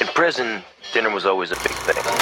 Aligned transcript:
In 0.00 0.06
prison, 0.08 0.62
dinner 0.92 1.10
was 1.10 1.26
always 1.26 1.50
a 1.50 1.56
big 1.56 1.72
thing. 1.72 2.18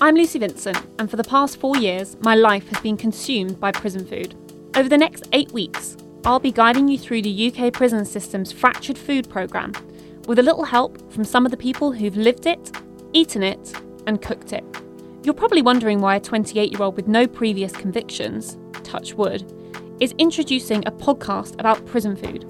I'm 0.00 0.14
Lucy 0.14 0.38
Vincent, 0.38 0.86
and 0.98 1.10
for 1.10 1.16
the 1.16 1.24
past 1.24 1.58
four 1.58 1.76
years, 1.76 2.16
my 2.20 2.34
life 2.34 2.68
has 2.68 2.80
been 2.80 2.96
consumed 2.96 3.58
by 3.58 3.72
prison 3.72 4.06
food. 4.06 4.34
Over 4.76 4.88
the 4.88 4.98
next 4.98 5.28
eight 5.32 5.50
weeks, 5.52 5.96
I'll 6.24 6.38
be 6.38 6.52
guiding 6.52 6.88
you 6.88 6.98
through 6.98 7.22
the 7.22 7.52
UK 7.52 7.72
prison 7.72 8.04
system's 8.04 8.52
fractured 8.52 8.98
food 8.98 9.28
programme 9.28 9.72
with 10.26 10.38
a 10.38 10.42
little 10.42 10.64
help 10.64 11.12
from 11.12 11.24
some 11.24 11.44
of 11.44 11.50
the 11.50 11.56
people 11.56 11.92
who've 11.92 12.16
lived 12.16 12.46
it, 12.46 12.70
eaten 13.12 13.42
it, 13.42 13.72
and 14.06 14.20
cooked 14.20 14.52
it. 14.52 14.64
You're 15.26 15.34
probably 15.34 15.60
wondering 15.60 16.00
why 16.00 16.14
a 16.14 16.20
28 16.20 16.70
year 16.70 16.82
old 16.82 16.94
with 16.94 17.08
no 17.08 17.26
previous 17.26 17.72
convictions, 17.72 18.56
touch 18.84 19.14
wood, 19.14 19.42
is 19.98 20.14
introducing 20.18 20.86
a 20.86 20.92
podcast 20.92 21.58
about 21.58 21.84
prison 21.84 22.14
food. 22.14 22.44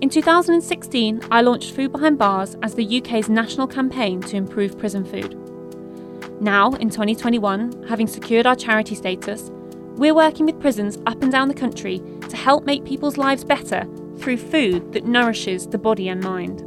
In 0.00 0.08
2016, 0.08 1.22
I 1.32 1.40
launched 1.40 1.74
Food 1.74 1.90
Behind 1.90 2.16
Bars 2.16 2.56
as 2.62 2.76
the 2.76 2.98
UK's 2.98 3.28
national 3.28 3.66
campaign 3.66 4.20
to 4.20 4.36
improve 4.36 4.78
prison 4.78 5.04
food. 5.04 5.36
Now, 6.40 6.74
in 6.74 6.90
2021, 6.90 7.88
having 7.88 8.06
secured 8.06 8.46
our 8.46 8.54
charity 8.54 8.94
status, 8.94 9.50
we're 9.96 10.14
working 10.14 10.46
with 10.46 10.60
prisons 10.60 10.98
up 11.08 11.24
and 11.24 11.32
down 11.32 11.48
the 11.48 11.54
country 11.54 12.00
to 12.28 12.36
help 12.36 12.62
make 12.66 12.84
people's 12.84 13.18
lives 13.18 13.42
better 13.42 13.84
through 14.18 14.36
food 14.36 14.92
that 14.92 15.06
nourishes 15.06 15.66
the 15.66 15.78
body 15.78 16.08
and 16.08 16.22
mind. 16.22 16.60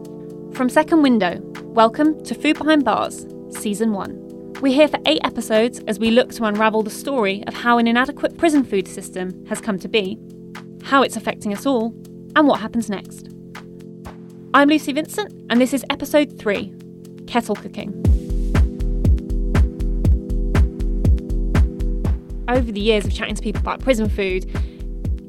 From 0.54 0.68
Second 0.68 1.02
Window, 1.02 1.40
welcome 1.64 2.22
to 2.26 2.36
Food 2.36 2.58
Behind 2.58 2.84
Bars, 2.84 3.26
Season 3.52 3.94
1. 3.94 4.27
We're 4.60 4.74
here 4.74 4.88
for 4.88 5.00
eight 5.06 5.22
episodes 5.24 5.80
as 5.88 6.00
we 6.00 6.10
look 6.10 6.32
to 6.34 6.44
unravel 6.46 6.82
the 6.82 6.90
story 6.90 7.44
of 7.46 7.54
how 7.54 7.78
an 7.78 7.88
inadequate 7.88 8.38
prison 8.38 8.64
food 8.64 8.88
system 8.88 9.46
has 9.46 9.62
come 9.62 9.78
to 9.78 9.88
be, 9.88 10.20
how 10.84 11.04
it's 11.04 11.16
affecting 11.16 11.54
us 11.54 11.66
all, 11.66 11.94
and 12.36 12.48
what 12.48 12.60
happens 12.60 12.90
next. 12.90 13.30
I'm 14.56 14.70
Lucy 14.70 14.94
Vincent, 14.94 15.32
and 15.52 15.62
this 15.62 15.74
is 15.74 15.86
Episode 15.92 16.40
3 16.40 16.74
Kettle 17.28 17.56
Cooking. 17.56 18.04
over 22.50 22.72
the 22.72 22.80
years 22.80 23.06
of 23.06 23.14
chatting 23.14 23.36
to 23.36 23.42
people 23.42 23.60
about 23.60 23.82
prison 23.82 24.10
food, 24.10 24.50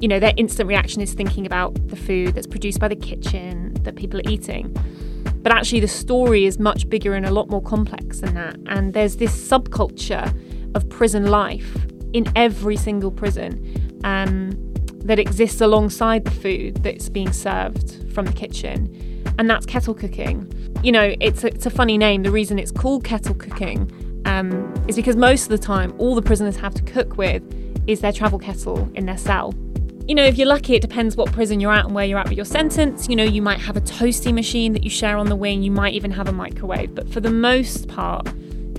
you 0.01 0.09
know, 0.09 0.21
their 0.21 0.33
instant 0.37 0.69
reaction 0.69 1.03
is 1.03 1.13
thinking 1.15 1.45
about 1.45 1.75
the 1.89 1.97
food 1.97 2.35
that's 2.35 2.47
produced 2.47 2.79
by 2.79 2.89
the 2.89 2.97
kitchen 2.97 3.75
that 3.83 3.97
people 3.97 4.21
are 4.21 4.31
eating. 4.31 4.75
But 5.43 5.53
actually, 5.53 5.81
the 5.81 5.89
story 5.89 6.47
is 6.47 6.59
much 6.59 6.89
bigger 6.89 7.15
and 7.15 7.25
a 7.25 7.31
lot 7.31 7.49
more 7.49 7.63
complex 7.63 8.21
than 8.21 8.35
that. 8.35 8.57
And 8.67 8.93
there's 8.93 9.17
this 9.17 9.33
subculture 9.33 10.35
of 10.75 10.89
prison 10.89 11.27
life 11.27 11.77
in 12.13 12.31
every 12.37 12.77
single 12.77 13.11
prison 13.11 14.01
um, 14.05 14.51
that 15.05 15.19
exists 15.19 15.61
alongside 15.61 16.25
the 16.25 16.31
food 16.31 16.83
that's 16.83 17.09
being 17.09 17.33
served 17.33 18.13
from 18.13 18.27
the 18.27 18.33
kitchen. 18.33 19.25
And 19.39 19.49
that's 19.49 19.67
kettle 19.67 19.95
cooking. 19.95 20.53
You 20.83 20.93
know, 20.93 21.15
it's 21.21 21.45
a, 21.45 21.49
it's 21.49 21.67
a 21.67 21.71
funny 21.71 21.97
name. 21.97 22.23
The 22.23 22.31
reason 22.31 22.59
it's 22.59 22.73
called 22.73 23.05
kettle 23.05 23.35
cooking 23.35 23.91
um, 24.27 24.75
is 24.89 24.97
because 24.97 25.17
most 25.17 25.45
of 25.45 25.49
the 25.51 25.59
time, 25.59 25.95
all 25.99 26.15
the 26.15 26.23
prisoners 26.23 26.57
have 26.57 26.75
to 26.75 26.83
cook 26.83 27.17
with 27.17 27.43
is 27.87 28.01
their 28.01 28.13
travel 28.13 28.39
kettle 28.39 28.91
in 28.95 29.07
their 29.07 29.17
cell. 29.17 29.55
You 30.09 30.15
know, 30.15 30.25
if 30.25 30.39
you're 30.39 30.49
lucky, 30.49 30.75
it 30.75 30.81
depends 30.81 31.19
what 31.19 31.31
prison 31.33 31.61
you're 31.61 31.71
at 31.71 31.85
and 31.85 31.95
where 31.95 32.07
you're 32.07 32.19
at 32.19 32.31
with 32.31 32.39
your 32.39 32.47
sentence. 32.47 33.11
You 33.11 33.17
know, 33.17 33.25
you 33.25 33.43
might 33.43 33.61
have 33.61 33.77
a 33.77 33.81
toasty 33.83 34.33
machine 34.33 34.73
that 34.73 34.83
you 34.83 34.89
share 34.89 35.19
on 35.19 35.29
the 35.29 35.37
wing, 35.37 35.63
you 35.63 35.71
might 35.71 35.93
even 35.93 36.11
have 36.13 36.29
a 36.29 36.33
microwave, 36.33 36.95
but 36.95 37.11
for 37.11 37.21
the 37.21 37.31
most 37.31 37.89
part, 37.89 38.27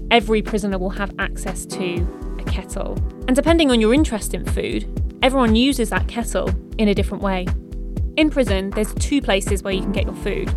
every 0.09 0.41
prisoner 0.41 0.79
will 0.79 0.89
have 0.89 1.13
access 1.19 1.67
to 1.67 2.35
a 2.39 2.43
kettle. 2.45 2.97
And 3.27 3.35
depending 3.35 3.69
on 3.69 3.79
your 3.79 3.93
interest 3.93 4.33
in 4.33 4.43
food, 4.43 4.87
everyone 5.21 5.55
uses 5.55 5.91
that 5.91 6.07
kettle 6.07 6.51
in 6.79 6.87
a 6.87 6.95
different 6.95 7.21
way. 7.21 7.45
In 8.17 8.31
prison, 8.31 8.71
there's 8.71 8.91
two 8.95 9.21
places 9.21 9.61
where 9.61 9.71
you 9.71 9.81
can 9.81 9.91
get 9.91 10.05
your 10.05 10.15
food. 10.15 10.49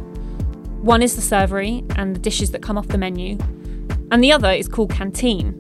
One 0.82 1.02
is 1.02 1.16
the 1.16 1.36
servery 1.36 1.84
and 1.98 2.16
the 2.16 2.20
dishes 2.20 2.50
that 2.52 2.62
come 2.62 2.78
off 2.78 2.88
the 2.88 2.96
menu, 2.96 3.36
and 4.10 4.24
the 4.24 4.32
other 4.32 4.50
is 4.50 4.68
called 4.68 4.88
Canteen. 4.88 5.58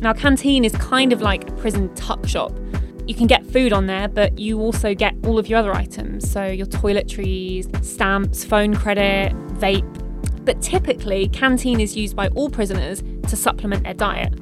Now, 0.00 0.14
Canteen 0.14 0.64
is 0.64 0.74
kind 0.76 1.12
of 1.12 1.20
like 1.20 1.46
a 1.46 1.52
prison 1.52 1.94
tuck 1.94 2.26
shop. 2.26 2.58
You 3.06 3.14
can 3.14 3.26
get 3.26 3.46
food 3.46 3.72
on 3.72 3.86
there, 3.86 4.08
but 4.08 4.38
you 4.38 4.60
also 4.60 4.94
get 4.94 5.14
all 5.24 5.38
of 5.38 5.48
your 5.48 5.58
other 5.58 5.72
items. 5.72 6.28
So, 6.28 6.44
your 6.44 6.66
toiletries, 6.66 7.84
stamps, 7.84 8.44
phone 8.44 8.74
credit, 8.74 9.32
vape. 9.58 10.44
But 10.44 10.60
typically, 10.60 11.28
Canteen 11.28 11.80
is 11.80 11.96
used 11.96 12.16
by 12.16 12.28
all 12.28 12.50
prisoners 12.50 13.02
to 13.28 13.36
supplement 13.36 13.84
their 13.84 13.94
diet. 13.94 14.34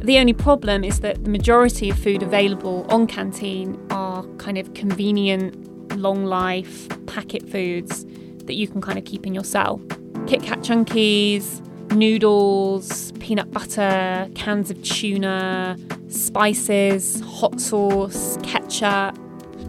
The 0.00 0.18
only 0.18 0.32
problem 0.32 0.82
is 0.82 1.00
that 1.00 1.24
the 1.24 1.30
majority 1.30 1.90
of 1.90 1.98
food 1.98 2.22
available 2.22 2.86
on 2.88 3.06
Canteen 3.06 3.80
are 3.90 4.24
kind 4.38 4.58
of 4.58 4.74
convenient, 4.74 5.96
long 5.96 6.24
life 6.24 6.88
packet 7.06 7.48
foods 7.48 8.04
that 8.46 8.54
you 8.54 8.66
can 8.66 8.80
kind 8.80 8.98
of 8.98 9.04
keep 9.04 9.26
in 9.26 9.34
your 9.34 9.44
cell. 9.44 9.80
Kit 10.26 10.42
Kat 10.42 10.60
Chunkies, 10.60 11.60
noodles, 11.92 13.12
peanut 13.20 13.50
butter, 13.50 14.28
cans 14.34 14.70
of 14.70 14.82
tuna, 14.82 15.76
spices, 16.08 17.20
hot 17.20 17.60
sauce, 17.60 18.38
ketchup, 18.42 19.18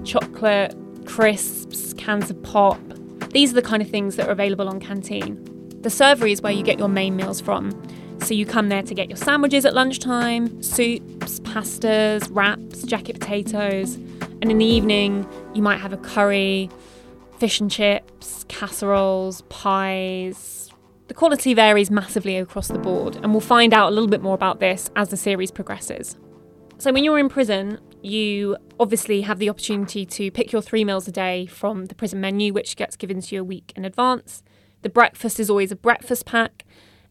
chocolate, 0.03 0.75
crisps, 1.05 1.93
cans 1.93 2.29
of 2.29 2.41
pop. 2.43 2.79
These 3.31 3.51
are 3.51 3.55
the 3.55 3.61
kind 3.61 3.81
of 3.81 3.89
things 3.89 4.15
that 4.15 4.27
are 4.27 4.31
available 4.31 4.69
on 4.69 4.79
Canteen. 4.79 5.43
The 5.81 5.89
servery 5.89 6.31
is 6.31 6.41
where 6.41 6.51
you 6.51 6.63
get 6.63 6.79
your 6.79 6.87
main 6.87 7.15
meals 7.15 7.41
from. 7.41 7.71
So 8.19 8.33
you 8.33 8.45
come 8.45 8.69
there 8.69 8.83
to 8.83 8.93
get 8.93 9.09
your 9.09 9.17
sandwiches 9.17 9.65
at 9.65 9.73
lunchtime, 9.73 10.61
soups, 10.63 11.39
pastas, 11.41 12.29
wraps, 12.31 12.83
jacket 12.83 13.19
potatoes, 13.19 13.95
and 13.95 14.49
in 14.49 14.57
the 14.57 14.65
evening 14.65 15.27
you 15.53 15.61
might 15.61 15.77
have 15.77 15.91
a 15.91 15.97
curry, 15.97 16.69
fish 17.37 17.59
and 17.59 17.69
chips, 17.69 18.45
casseroles, 18.47 19.41
pies, 19.49 20.62
the 21.07 21.13
quality 21.13 21.53
varies 21.53 21.91
massively 21.91 22.37
across 22.37 22.69
the 22.69 22.79
board, 22.79 23.17
and 23.17 23.31
we'll 23.31 23.41
find 23.41 23.73
out 23.73 23.89
a 23.89 23.91
little 23.91 24.09
bit 24.09 24.21
more 24.21 24.35
about 24.35 24.59
this 24.59 24.89
as 24.95 25.09
the 25.09 25.17
series 25.17 25.51
progresses. 25.51 26.17
So, 26.77 26.91
when 26.91 27.03
you're 27.03 27.19
in 27.19 27.29
prison, 27.29 27.79
you 28.01 28.57
obviously 28.79 29.21
have 29.21 29.39
the 29.39 29.49
opportunity 29.49 30.05
to 30.05 30.31
pick 30.31 30.51
your 30.51 30.61
three 30.61 30.83
meals 30.83 31.07
a 31.07 31.11
day 31.11 31.45
from 31.45 31.85
the 31.85 31.95
prison 31.95 32.19
menu, 32.21 32.53
which 32.53 32.75
gets 32.75 32.95
given 32.95 33.21
to 33.21 33.35
you 33.35 33.41
a 33.41 33.43
week 33.43 33.73
in 33.75 33.85
advance. 33.85 34.43
The 34.81 34.89
breakfast 34.89 35.39
is 35.39 35.49
always 35.49 35.71
a 35.71 35.75
breakfast 35.75 36.25
pack. 36.25 36.65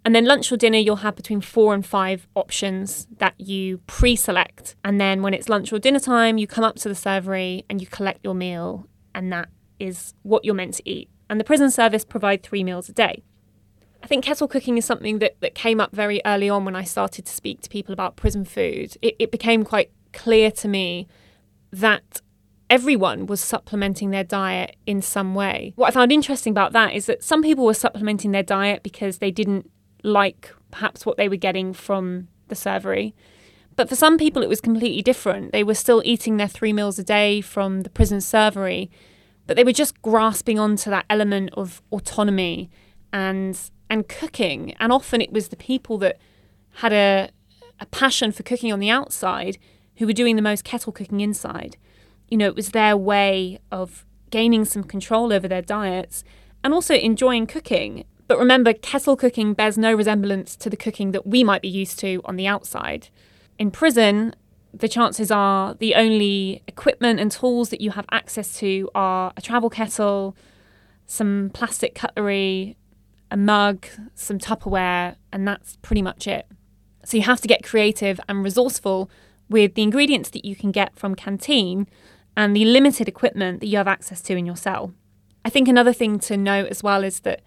And 0.05 0.15
then 0.15 0.25
lunch 0.25 0.51
or 0.51 0.57
dinner, 0.57 0.79
you'll 0.79 0.97
have 0.97 1.15
between 1.15 1.41
four 1.41 1.75
and 1.75 1.87
five 1.87 2.27
options 2.35 3.07
that 3.19 3.35
you 3.39 3.79
pre 3.87 4.17
select. 4.17 4.75
And 4.85 5.01
then 5.01 5.23
when 5.23 5.33
it's 5.33 5.49
lunch 5.49 5.73
or 5.73 5.79
dinner 5.79 6.01
time, 6.01 6.39
you 6.39 6.47
come 6.47 6.65
up 6.65 6.77
to 6.77 6.89
the 6.89 6.95
servery 6.95 7.65
and 7.71 7.81
you 7.81 7.87
collect 7.87 8.21
your 8.25 8.35
meal, 8.35 8.89
and 9.15 9.33
that 9.33 9.49
is 9.79 10.15
what 10.23 10.45
you're 10.45 10.55
meant 10.55 10.75
to 10.75 10.89
eat. 10.89 11.09
And 11.31 11.39
the 11.39 11.45
prison 11.45 11.71
service 11.71 12.05
provide 12.05 12.43
three 12.43 12.65
meals 12.65 12.89
a 12.89 12.93
day. 12.93 13.23
I 14.03 14.07
think 14.07 14.25
kettle 14.25 14.49
cooking 14.49 14.79
is 14.79 14.85
something 14.85 15.21
that, 15.21 15.41
that 15.41 15.55
came 15.55 15.81
up 15.81 15.95
very 15.95 16.21
early 16.27 16.49
on 16.49 16.65
when 16.65 16.75
I 16.75 16.85
started 16.85 17.25
to 17.27 17.33
speak 17.33 17.61
to 17.63 17.71
people 17.71 17.93
about 17.93 18.17
prison 18.17 18.45
food. 18.45 18.97
It, 19.01 19.15
it 19.19 19.31
became 19.31 19.65
quite 19.65 19.91
clear 20.13 20.51
to 20.51 20.69
me 20.69 21.07
that 21.73 22.21
everyone 22.69 23.27
was 23.27 23.41
supplementing 23.41 24.11
their 24.11 24.25
diet 24.25 24.77
in 24.87 25.03
some 25.03 25.35
way. 25.35 25.73
What 25.77 25.89
I 25.89 25.91
found 25.93 26.11
interesting 26.11 26.51
about 26.51 26.73
that 26.73 26.95
is 26.95 27.07
that 27.07 27.23
some 27.23 27.43
people 27.43 27.65
were 27.65 27.75
supplementing 27.75 28.33
their 28.33 28.43
diet 28.43 28.83
because 28.83 29.19
they 29.19 29.31
didn't 29.31 29.71
like 30.03 30.53
perhaps 30.71 31.07
what 31.07 31.17
they 31.17 31.29
were 31.29 31.37
getting 31.37 31.73
from 31.73 32.29
the 32.49 32.55
servery. 32.55 33.13
But 33.77 33.89
for 33.89 33.95
some 33.95 34.19
people, 34.19 34.43
it 34.43 34.49
was 34.49 34.61
completely 34.61 35.03
different. 35.03 35.53
They 35.53 35.65
were 35.65 35.75
still 35.75 36.03
eating 36.05 36.39
their 36.39 36.49
three 36.49 36.73
meals 36.73 36.99
a 36.99 37.05
day 37.05 37.41
from 37.41 37.83
the 37.83 37.91
prison 37.91 38.19
servery, 38.19 38.89
but 39.47 39.57
they 39.57 39.65
were 39.65 39.73
just 39.73 40.01
grasping 40.03 40.59
onto 40.59 40.91
that 40.91 41.07
element 41.09 41.51
of 41.55 41.83
autonomy 41.93 42.71
and 43.13 43.59
and 43.91 44.09
cooking. 44.09 44.75
And 44.81 44.93
often 44.93 45.21
it 45.21 45.33
was 45.33 45.49
the 45.49 45.57
people 45.57 45.99
that 45.99 46.19
had 46.77 46.93
a, 46.93 47.29
a 47.79 47.87
passion 47.87 48.33
for 48.33 48.43
cooking 48.43 48.73
on 48.73 48.81
the 48.81 48.91
outside 48.91 49.59
who 49.97 50.07
were 50.07 50.15
doing 50.15 50.37
the 50.37 50.43
most 50.43 50.65
kettle 50.65 50.93
cooking 50.93 51.21
inside. 51.21 51.77
You 52.29 52.39
know, 52.39 52.47
it 52.47 52.57
was 52.57 52.71
their 52.71 52.97
way 52.97 53.59
of 53.71 54.07
gaining 54.31 54.65
some 54.65 54.83
control 54.83 55.33
over 55.33 55.47
their 55.47 55.61
diets 55.61 56.25
and 56.65 56.73
also 56.73 56.95
enjoying 56.95 57.47
cooking. 57.47 58.05
But 58.29 58.39
remember, 58.39 58.73
kettle 58.73 59.17
cooking 59.17 59.53
bears 59.53 59.77
no 59.77 59.93
resemblance 59.93 60.57
to 60.57 60.71
the 60.71 60.77
cooking 60.77 61.13
that 61.13 61.27
we 61.27 61.45
might 61.45 61.61
be 61.61 61.69
used 61.69 61.99
to 61.99 62.23
on 62.25 62.37
the 62.37 62.47
outside. 62.47 63.09
In 63.59 63.71
prison, 63.71 64.35
the 64.73 64.89
chances 64.89 65.31
are 65.31 65.75
the 65.75 65.95
only 65.95 66.63
equipment 66.67 67.21
and 67.21 67.31
tools 67.31 67.69
that 67.69 67.83
you 67.83 67.91
have 67.91 68.07
access 68.11 68.59
to 68.59 68.89
are 68.95 69.35
a 69.37 69.43
travel 69.43 69.69
kettle, 69.69 70.35
some 71.07 71.51
plastic 71.53 71.95
cutlery, 71.95 72.77
a 73.33 73.37
mug, 73.37 73.87
some 74.15 74.39
Tupperware, 74.39 75.17
and 75.33 75.49
that's 75.49 75.77
pretty 75.83 76.03
much 76.03 76.27
it. 76.27 76.47
So 77.05 77.17
you 77.17 77.23
have 77.25 77.41
to 77.41 77.49
get 77.49 77.65
creative 77.65 78.21
and 78.29 78.45
resourceful 78.45 79.11
with 79.49 79.75
the 79.75 79.83
ingredients 79.83 80.31
that 80.31 80.45
you 80.45 80.55
can 80.55 80.71
get 80.71 80.97
from 80.97 81.15
Canteen 81.15 81.89
and 82.37 82.55
the 82.55 82.65
limited 82.65 83.09
equipment 83.09 83.61
that 83.61 83.67
you 83.67 83.79
have 83.79 83.89
access 83.89 84.21
to 84.23 84.37
in 84.37 84.47
your 84.47 84.57
cell. 84.57 84.95
I 85.45 85.51
think 85.51 85.67
another 85.67 85.93
thing 85.93 86.19
to 86.21 86.37
note 86.37 86.69
as 86.69 86.83
well 86.83 87.03
is 87.03 87.21
that 87.21 87.43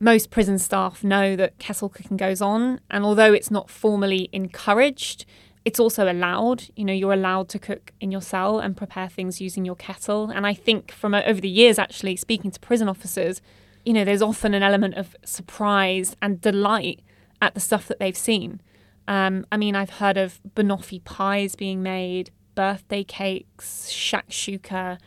most 0.00 0.30
prison 0.30 0.58
staff 0.58 1.04
know 1.04 1.36
that 1.36 1.58
kettle 1.58 1.88
cooking 1.88 2.16
goes 2.16 2.42
on, 2.42 2.80
and 2.90 3.04
although 3.04 3.32
it's 3.32 3.50
not 3.50 3.70
formally 3.70 4.28
encouraged, 4.32 5.24
it's 5.64 5.80
also 5.80 6.10
allowed. 6.10 6.64
You 6.74 6.84
know, 6.84 6.92
you're 6.92 7.12
allowed 7.12 7.48
to 7.50 7.58
cook 7.58 7.92
in 8.00 8.10
your 8.10 8.20
cell 8.20 8.58
and 8.58 8.76
prepare 8.76 9.08
things 9.08 9.40
using 9.40 9.64
your 9.64 9.76
kettle. 9.76 10.30
And 10.30 10.46
I 10.46 10.54
think 10.54 10.90
from 10.90 11.14
uh, 11.14 11.22
over 11.24 11.40
the 11.40 11.48
years, 11.48 11.78
actually 11.78 12.16
speaking 12.16 12.50
to 12.50 12.60
prison 12.60 12.88
officers, 12.88 13.40
you 13.86 13.92
know, 13.92 14.04
there's 14.04 14.20
often 14.20 14.52
an 14.52 14.64
element 14.64 14.94
of 14.96 15.14
surprise 15.24 16.16
and 16.20 16.40
delight 16.40 17.00
at 17.40 17.54
the 17.54 17.60
stuff 17.60 17.86
that 17.86 18.00
they've 18.00 18.16
seen. 18.16 18.60
Um, 19.06 19.46
I 19.52 19.56
mean, 19.56 19.76
I've 19.76 19.90
heard 19.90 20.16
of 20.16 20.40
banoffee 20.56 21.02
pies 21.04 21.54
being 21.54 21.84
made, 21.84 22.32
birthday 22.56 23.04
cakes, 23.04 23.88
shakshuka. 23.88 24.98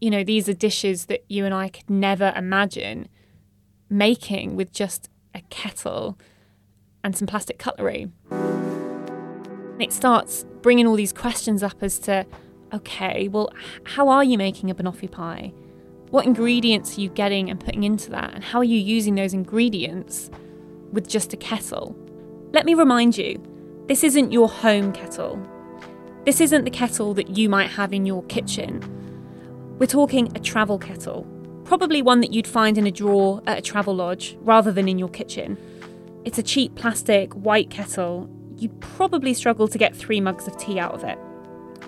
You 0.00 0.10
know, 0.10 0.24
these 0.24 0.48
are 0.48 0.54
dishes 0.54 1.06
that 1.06 1.24
you 1.28 1.44
and 1.44 1.54
I 1.54 1.68
could 1.68 1.88
never 1.88 2.32
imagine 2.34 3.08
making 3.88 4.56
with 4.56 4.72
just 4.72 5.08
a 5.32 5.42
kettle 5.42 6.18
and 7.04 7.16
some 7.16 7.28
plastic 7.28 7.60
cutlery. 7.60 8.10
It 9.78 9.92
starts 9.92 10.44
bringing 10.62 10.88
all 10.88 10.96
these 10.96 11.12
questions 11.12 11.62
up 11.62 11.80
as 11.80 12.00
to 12.00 12.26
okay, 12.72 13.28
well, 13.28 13.50
how 13.84 14.08
are 14.08 14.24
you 14.24 14.36
making 14.36 14.68
a 14.68 14.74
banoffee 14.74 15.10
pie? 15.10 15.52
What 16.10 16.26
ingredients 16.26 16.96
are 16.96 17.00
you 17.00 17.08
getting 17.08 17.50
and 17.50 17.58
putting 17.58 17.84
into 17.84 18.10
that? 18.10 18.34
And 18.34 18.44
how 18.44 18.58
are 18.58 18.64
you 18.64 18.78
using 18.78 19.14
those 19.14 19.32
ingredients 19.32 20.30
with 20.92 21.08
just 21.08 21.32
a 21.32 21.36
kettle? 21.36 21.96
Let 22.52 22.66
me 22.66 22.74
remind 22.74 23.16
you 23.16 23.42
this 23.86 24.04
isn't 24.04 24.32
your 24.32 24.48
home 24.48 24.92
kettle. 24.92 25.40
This 26.24 26.40
isn't 26.40 26.64
the 26.64 26.70
kettle 26.70 27.14
that 27.14 27.36
you 27.36 27.48
might 27.48 27.70
have 27.70 27.92
in 27.92 28.06
your 28.06 28.22
kitchen. 28.24 28.80
We're 29.78 29.86
talking 29.86 30.36
a 30.36 30.40
travel 30.40 30.78
kettle 30.78 31.26
probably 31.70 32.02
one 32.02 32.20
that 32.20 32.32
you'd 32.32 32.48
find 32.48 32.76
in 32.76 32.84
a 32.84 32.90
drawer 32.90 33.40
at 33.46 33.56
a 33.56 33.62
travel 33.62 33.94
lodge 33.94 34.36
rather 34.40 34.72
than 34.72 34.88
in 34.88 34.98
your 34.98 35.08
kitchen. 35.08 35.56
It's 36.24 36.36
a 36.36 36.42
cheap 36.42 36.74
plastic 36.74 37.32
white 37.32 37.70
kettle. 37.70 38.28
You'd 38.56 38.80
probably 38.80 39.32
struggle 39.34 39.68
to 39.68 39.78
get 39.78 39.94
three 39.94 40.20
mugs 40.20 40.48
of 40.48 40.56
tea 40.56 40.80
out 40.80 40.94
of 40.94 41.04
it. 41.04 41.16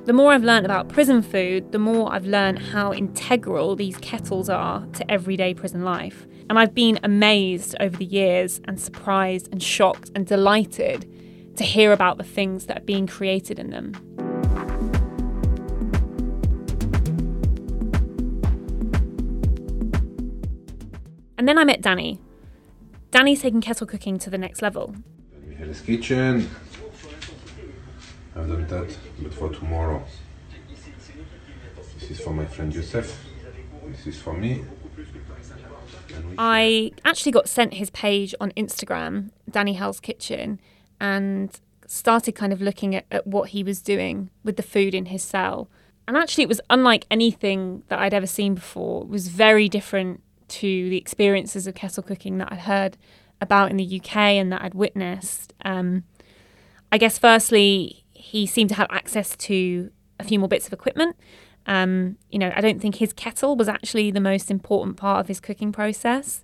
The 0.04 0.12
more 0.12 0.32
I've 0.32 0.42
learned 0.42 0.66
about 0.66 0.88
prison 0.88 1.22
food, 1.22 1.70
the 1.70 1.78
more 1.78 2.12
I've 2.12 2.26
learned 2.26 2.58
how 2.58 2.92
integral 2.92 3.76
these 3.76 3.96
kettles 3.98 4.48
are 4.48 4.84
to 4.94 5.08
everyday 5.08 5.54
prison 5.54 5.84
life. 5.84 6.26
And 6.50 6.58
I've 6.58 6.74
been 6.74 6.98
amazed 7.04 7.76
over 7.78 7.96
the 7.96 8.04
years 8.04 8.60
and 8.64 8.80
surprised 8.80 9.48
and 9.52 9.62
shocked 9.62 10.10
and 10.16 10.26
delighted 10.26 11.08
to 11.56 11.62
hear 11.62 11.92
about 11.92 12.18
the 12.18 12.24
things 12.24 12.66
that 12.66 12.78
are 12.78 12.84
being 12.84 13.06
created 13.06 13.60
in 13.60 13.70
them. 13.70 13.92
And 21.38 21.46
then 21.46 21.58
I 21.58 21.62
met 21.62 21.80
Danny. 21.80 22.20
Danny's 23.12 23.42
taking 23.42 23.60
kettle 23.60 23.86
cooking 23.86 24.18
to 24.18 24.30
the 24.30 24.38
next 24.38 24.62
level. 24.62 24.96
We 25.46 25.74
kitchen. 25.96 26.50
I've 28.34 28.48
done 28.48 28.66
that, 28.66 28.96
but 29.20 29.34
for 29.34 29.50
tomorrow. 29.50 30.02
This 31.98 32.10
is 32.10 32.20
for 32.20 32.32
my 32.32 32.46
friend 32.46 32.74
Yusef. 32.74 33.24
This 33.86 34.06
is 34.06 34.18
for 34.18 34.32
me. 34.32 34.64
I 36.38 36.92
actually 37.04 37.32
got 37.32 37.48
sent 37.48 37.74
his 37.74 37.90
page 37.90 38.34
on 38.40 38.50
Instagram, 38.52 39.30
Danny 39.50 39.74
Hell's 39.74 40.00
Kitchen, 40.00 40.60
and 41.00 41.60
started 41.86 42.32
kind 42.32 42.52
of 42.52 42.62
looking 42.62 42.94
at, 42.94 43.04
at 43.10 43.26
what 43.26 43.50
he 43.50 43.62
was 43.62 43.82
doing 43.82 44.30
with 44.42 44.56
the 44.56 44.62
food 44.62 44.94
in 44.94 45.06
his 45.06 45.22
cell. 45.22 45.68
And 46.08 46.16
actually, 46.16 46.44
it 46.44 46.48
was 46.48 46.60
unlike 46.70 47.06
anything 47.10 47.82
that 47.88 47.98
I'd 47.98 48.14
ever 48.14 48.26
seen 48.26 48.54
before. 48.54 49.02
It 49.02 49.08
was 49.08 49.28
very 49.28 49.68
different 49.68 50.22
to 50.48 50.90
the 50.90 50.96
experiences 50.96 51.66
of 51.66 51.74
kettle 51.74 52.02
cooking 52.02 52.38
that 52.38 52.50
I'd 52.50 52.60
heard 52.60 52.96
about 53.40 53.70
in 53.70 53.76
the 53.76 54.00
UK 54.00 54.16
and 54.16 54.52
that 54.52 54.62
I'd 54.62 54.74
witnessed. 54.74 55.52
Um, 55.64 56.04
I 56.90 56.98
guess, 56.98 57.18
firstly, 57.18 58.01
he 58.32 58.46
seemed 58.46 58.70
to 58.70 58.74
have 58.76 58.86
access 58.88 59.36
to 59.36 59.90
a 60.18 60.24
few 60.24 60.38
more 60.38 60.48
bits 60.48 60.66
of 60.66 60.72
equipment. 60.72 61.14
Um, 61.66 62.16
you 62.30 62.38
know, 62.38 62.50
I 62.56 62.62
don't 62.62 62.80
think 62.80 62.94
his 62.94 63.12
kettle 63.12 63.56
was 63.56 63.68
actually 63.68 64.10
the 64.10 64.22
most 64.22 64.50
important 64.50 64.96
part 64.96 65.20
of 65.20 65.28
his 65.28 65.38
cooking 65.38 65.70
process. 65.70 66.42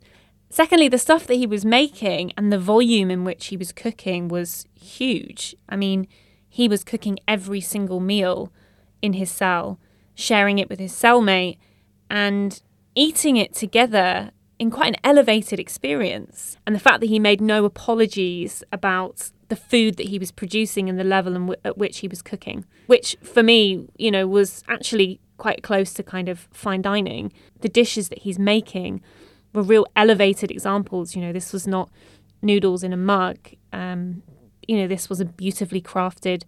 Secondly, 0.50 0.90
the 0.90 0.98
stuff 0.98 1.26
that 1.26 1.36
he 1.36 1.46
was 1.46 1.64
making 1.64 2.32
and 2.36 2.52
the 2.52 2.58
volume 2.58 3.10
in 3.10 3.24
which 3.24 3.46
he 3.46 3.56
was 3.56 3.72
cooking 3.72 4.28
was 4.28 4.66
huge. 4.74 5.56
I 5.66 5.76
mean, 5.76 6.06
he 6.46 6.68
was 6.68 6.84
cooking 6.84 7.20
every 7.26 7.62
single 7.62 8.00
meal 8.00 8.52
in 9.00 9.14
his 9.14 9.30
cell, 9.30 9.80
sharing 10.14 10.58
it 10.58 10.68
with 10.68 10.80
his 10.80 10.92
cellmate, 10.92 11.56
and 12.10 12.60
eating 12.94 13.38
it 13.38 13.54
together 13.54 14.30
in 14.58 14.70
quite 14.70 14.94
an 14.94 15.00
elevated 15.04 15.60
experience. 15.60 16.56
And 16.66 16.74
the 16.74 16.80
fact 16.80 17.00
that 17.00 17.06
he 17.08 17.18
made 17.18 17.40
no 17.40 17.64
apologies 17.64 18.64
about 18.72 19.30
the 19.48 19.56
food 19.56 19.96
that 19.96 20.08
he 20.08 20.18
was 20.18 20.30
producing 20.30 20.88
and 20.88 20.98
the 20.98 21.04
level 21.04 21.32
w- 21.32 21.54
at 21.64 21.78
which 21.78 21.98
he 21.98 22.08
was 22.08 22.22
cooking, 22.22 22.64
which 22.86 23.16
for 23.22 23.42
me, 23.42 23.86
you 23.96 24.10
know, 24.10 24.26
was 24.26 24.62
actually 24.68 25.20
quite 25.36 25.62
close 25.62 25.94
to 25.94 26.02
kind 26.02 26.28
of 26.28 26.48
fine 26.52 26.82
dining. 26.82 27.32
The 27.60 27.68
dishes 27.68 28.08
that 28.08 28.20
he's 28.20 28.38
making 28.38 29.00
were 29.52 29.62
real 29.62 29.86
elevated 29.96 30.50
examples. 30.50 31.14
You 31.14 31.22
know, 31.22 31.32
this 31.32 31.52
was 31.52 31.66
not 31.66 31.90
noodles 32.42 32.82
in 32.82 32.92
a 32.92 32.96
mug. 32.96 33.38
Um, 33.72 34.22
you 34.66 34.76
know, 34.76 34.86
this 34.86 35.08
was 35.08 35.20
a 35.20 35.24
beautifully 35.24 35.80
crafted 35.80 36.42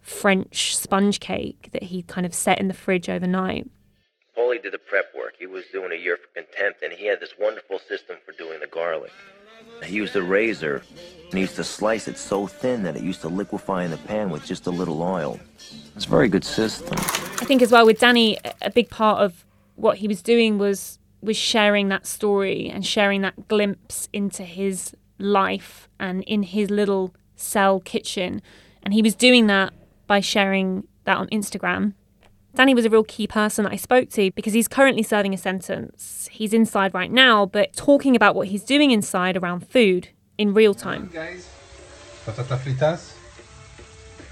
French 0.00 0.76
sponge 0.76 1.20
cake 1.20 1.70
that 1.72 1.84
he 1.84 2.02
kind 2.02 2.26
of 2.26 2.34
set 2.34 2.58
in 2.58 2.68
the 2.68 2.74
fridge 2.74 3.08
overnight. 3.08 3.70
Paulie 4.52 4.62
did 4.62 4.72
the 4.72 4.78
prep 4.78 5.14
work. 5.14 5.34
He 5.38 5.46
was 5.46 5.64
doing 5.72 5.92
a 5.92 5.96
year 5.96 6.16
for 6.16 6.40
contempt, 6.40 6.82
and 6.82 6.92
he 6.92 7.06
had 7.06 7.20
this 7.20 7.34
wonderful 7.40 7.78
system 7.88 8.16
for 8.24 8.32
doing 8.32 8.60
the 8.60 8.66
garlic. 8.66 9.12
He 9.84 9.94
used 9.94 10.14
a 10.16 10.22
razor, 10.22 10.82
and 11.24 11.32
he 11.32 11.40
used 11.40 11.56
to 11.56 11.64
slice 11.64 12.08
it 12.08 12.18
so 12.18 12.46
thin 12.46 12.82
that 12.82 12.96
it 12.96 13.02
used 13.02 13.20
to 13.22 13.28
liquefy 13.28 13.84
in 13.84 13.90
the 13.90 13.96
pan 13.96 14.30
with 14.30 14.44
just 14.44 14.66
a 14.66 14.70
little 14.70 15.02
oil. 15.02 15.38
It's 15.96 16.06
a 16.06 16.08
very 16.08 16.28
good 16.28 16.44
system. 16.44 16.96
I 16.98 17.44
think 17.44 17.62
as 17.62 17.72
well 17.72 17.86
with 17.86 18.00
Danny, 18.00 18.38
a 18.60 18.70
big 18.70 18.90
part 18.90 19.20
of 19.20 19.44
what 19.76 19.98
he 19.98 20.08
was 20.08 20.22
doing 20.22 20.58
was 20.58 20.98
was 21.20 21.36
sharing 21.36 21.88
that 21.88 22.04
story 22.04 22.68
and 22.68 22.84
sharing 22.84 23.22
that 23.22 23.46
glimpse 23.46 24.08
into 24.12 24.42
his 24.42 24.92
life 25.20 25.88
and 26.00 26.24
in 26.24 26.42
his 26.42 26.68
little 26.68 27.14
cell 27.36 27.78
kitchen. 27.78 28.42
And 28.82 28.92
he 28.92 29.02
was 29.02 29.14
doing 29.14 29.46
that 29.46 29.72
by 30.08 30.18
sharing 30.18 30.88
that 31.04 31.16
on 31.16 31.28
Instagram 31.28 31.94
Danny 32.54 32.74
was 32.74 32.84
a 32.84 32.90
real 32.90 33.04
key 33.04 33.26
person 33.26 33.64
that 33.64 33.72
I 33.72 33.76
spoke 33.76 34.10
to 34.10 34.30
because 34.32 34.52
he's 34.52 34.68
currently 34.68 35.02
serving 35.02 35.32
a 35.32 35.38
sentence. 35.38 36.28
He's 36.30 36.52
inside 36.52 36.92
right 36.92 37.10
now, 37.10 37.46
but 37.46 37.72
talking 37.72 38.14
about 38.14 38.34
what 38.34 38.48
he's 38.48 38.62
doing 38.62 38.90
inside 38.90 39.36
around 39.38 39.66
food 39.68 40.08
in 40.36 40.52
real 40.52 40.74
time. 40.74 41.10
Guys, 41.12 41.48
patata 42.26 42.58
fritas. 42.58 43.14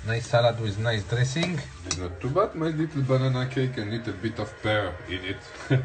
Nice 0.07 0.27
salad 0.29 0.61
with 0.61 0.79
nice 0.79 1.03
dressing. 1.05 1.61
Not 1.99 2.21
too 2.21 2.29
bad, 2.31 2.55
my 2.55 2.69
little 2.69 3.03
banana 3.03 3.47
cake 3.47 3.79
and 3.79 3.91
little 3.91 4.15
bit 4.15 4.39
of 4.39 4.53
pear 4.63 4.95
in 5.09 5.21
it. 5.25 5.37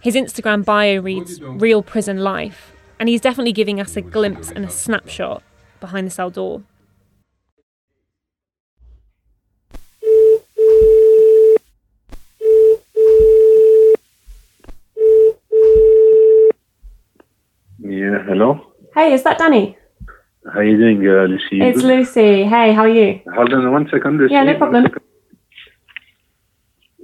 His 0.00 0.14
Instagram 0.14 0.64
bio 0.64 1.00
reads 1.00 1.40
real 1.40 1.82
prison 1.82 2.18
life, 2.18 2.72
and 2.98 3.08
he's 3.08 3.20
definitely 3.20 3.52
giving 3.52 3.80
us 3.80 3.96
a 3.96 4.02
glimpse 4.02 4.50
and 4.50 4.64
a 4.64 4.70
snapshot 4.70 5.42
behind 5.80 6.06
the 6.06 6.10
cell 6.10 6.30
door. 6.30 6.62
Yeah, 18.06 18.22
hello. 18.22 18.72
Hey, 18.94 19.14
is 19.14 19.24
that 19.24 19.36
Danny? 19.36 19.76
How 20.44 20.60
are 20.60 20.64
you 20.64 20.76
doing, 20.76 20.98
uh, 20.98 21.24
Lucy? 21.24 21.60
It's 21.60 21.82
Lucy. 21.82 22.44
Hey, 22.44 22.72
how 22.72 22.82
are 22.82 22.88
you? 22.88 23.20
Hold 23.34 23.52
on 23.52 23.72
one 23.72 23.88
second, 23.90 24.18
Lucy. 24.18 24.32
Yeah, 24.32 24.44
no 24.44 24.56
problem. 24.56 24.86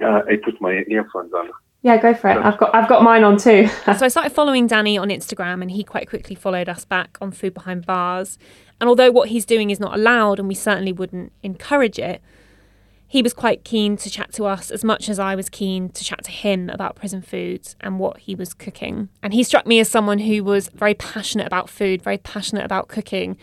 Uh, 0.00 0.20
I 0.30 0.36
put 0.44 0.60
my 0.60 0.84
earphones 0.86 1.32
on. 1.32 1.50
Yeah, 1.82 1.96
go 2.00 2.14
for 2.14 2.30
it. 2.30 2.36
I've 2.36 2.56
got 2.56 2.72
I've 2.72 2.88
got 2.88 3.02
mine 3.02 3.24
on 3.24 3.36
too. 3.36 3.66
so 3.84 4.04
I 4.04 4.08
started 4.08 4.30
following 4.30 4.68
Danny 4.68 4.96
on 4.96 5.08
Instagram 5.08 5.60
and 5.60 5.72
he 5.72 5.82
quite 5.82 6.08
quickly 6.08 6.36
followed 6.36 6.68
us 6.68 6.84
back 6.84 7.18
on 7.20 7.32
Food 7.32 7.54
Behind 7.54 7.84
Bars. 7.84 8.38
And 8.80 8.88
although 8.88 9.10
what 9.10 9.30
he's 9.30 9.44
doing 9.44 9.70
is 9.70 9.80
not 9.80 9.94
allowed 9.94 10.38
and 10.38 10.46
we 10.46 10.54
certainly 10.54 10.92
wouldn't 10.92 11.32
encourage 11.42 11.98
it, 11.98 12.22
he 13.12 13.20
was 13.20 13.34
quite 13.34 13.62
keen 13.62 13.94
to 13.98 14.08
chat 14.08 14.32
to 14.32 14.46
us 14.46 14.70
as 14.70 14.82
much 14.82 15.10
as 15.10 15.18
I 15.18 15.34
was 15.34 15.50
keen 15.50 15.90
to 15.90 16.02
chat 16.02 16.24
to 16.24 16.30
him 16.30 16.70
about 16.70 16.96
prison 16.96 17.20
foods 17.20 17.76
and 17.82 17.98
what 17.98 18.20
he 18.20 18.34
was 18.34 18.54
cooking. 18.54 19.10
And 19.22 19.34
he 19.34 19.42
struck 19.42 19.66
me 19.66 19.80
as 19.80 19.90
someone 19.90 20.18
who 20.18 20.42
was 20.42 20.68
very 20.68 20.94
passionate 20.94 21.46
about 21.46 21.68
food, 21.68 22.00
very 22.00 22.16
passionate 22.16 22.64
about 22.64 22.88
cooking, 22.88 23.36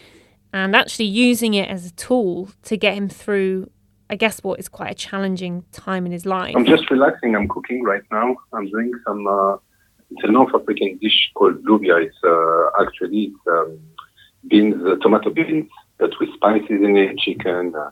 and 0.51 0.75
actually 0.75 1.05
using 1.05 1.53
it 1.53 1.69
as 1.69 1.85
a 1.85 1.91
tool 1.91 2.49
to 2.63 2.77
get 2.77 2.95
him 2.95 3.09
through 3.09 3.69
I 4.09 4.15
guess, 4.15 4.39
what 4.39 4.59
is 4.59 4.67
quite 4.67 4.89
a 4.89 4.95
challenging 4.95 5.63
time 5.71 6.07
in 6.07 6.11
his 6.11 6.25
life. 6.25 6.55
I'm 6.55 6.65
just 6.65 6.89
relaxing. 6.89 7.35
I'm 7.35 7.47
cooking 7.47 7.83
right 7.83 8.01
now. 8.11 8.37
I'm 8.53 8.67
doing 8.71 8.91
some. 9.05 9.27
Uh, 9.27 9.57
it's 10.09 10.23
a 10.23 10.31
North 10.31 10.49
African 10.55 10.97
dish 10.97 11.29
called 11.35 11.63
lubia. 11.63 12.03
It's 12.03 12.17
uh, 12.23 12.83
actually 12.83 13.25
it's, 13.25 13.47
um, 13.47 13.77
beans, 14.47 14.83
uh, 14.83 14.95
tomato 15.03 15.29
beans, 15.29 15.69
but 15.99 16.09
with 16.19 16.33
spices 16.33 16.81
in 16.81 16.97
it, 16.97 17.19
chicken, 17.19 17.75
uh, 17.75 17.91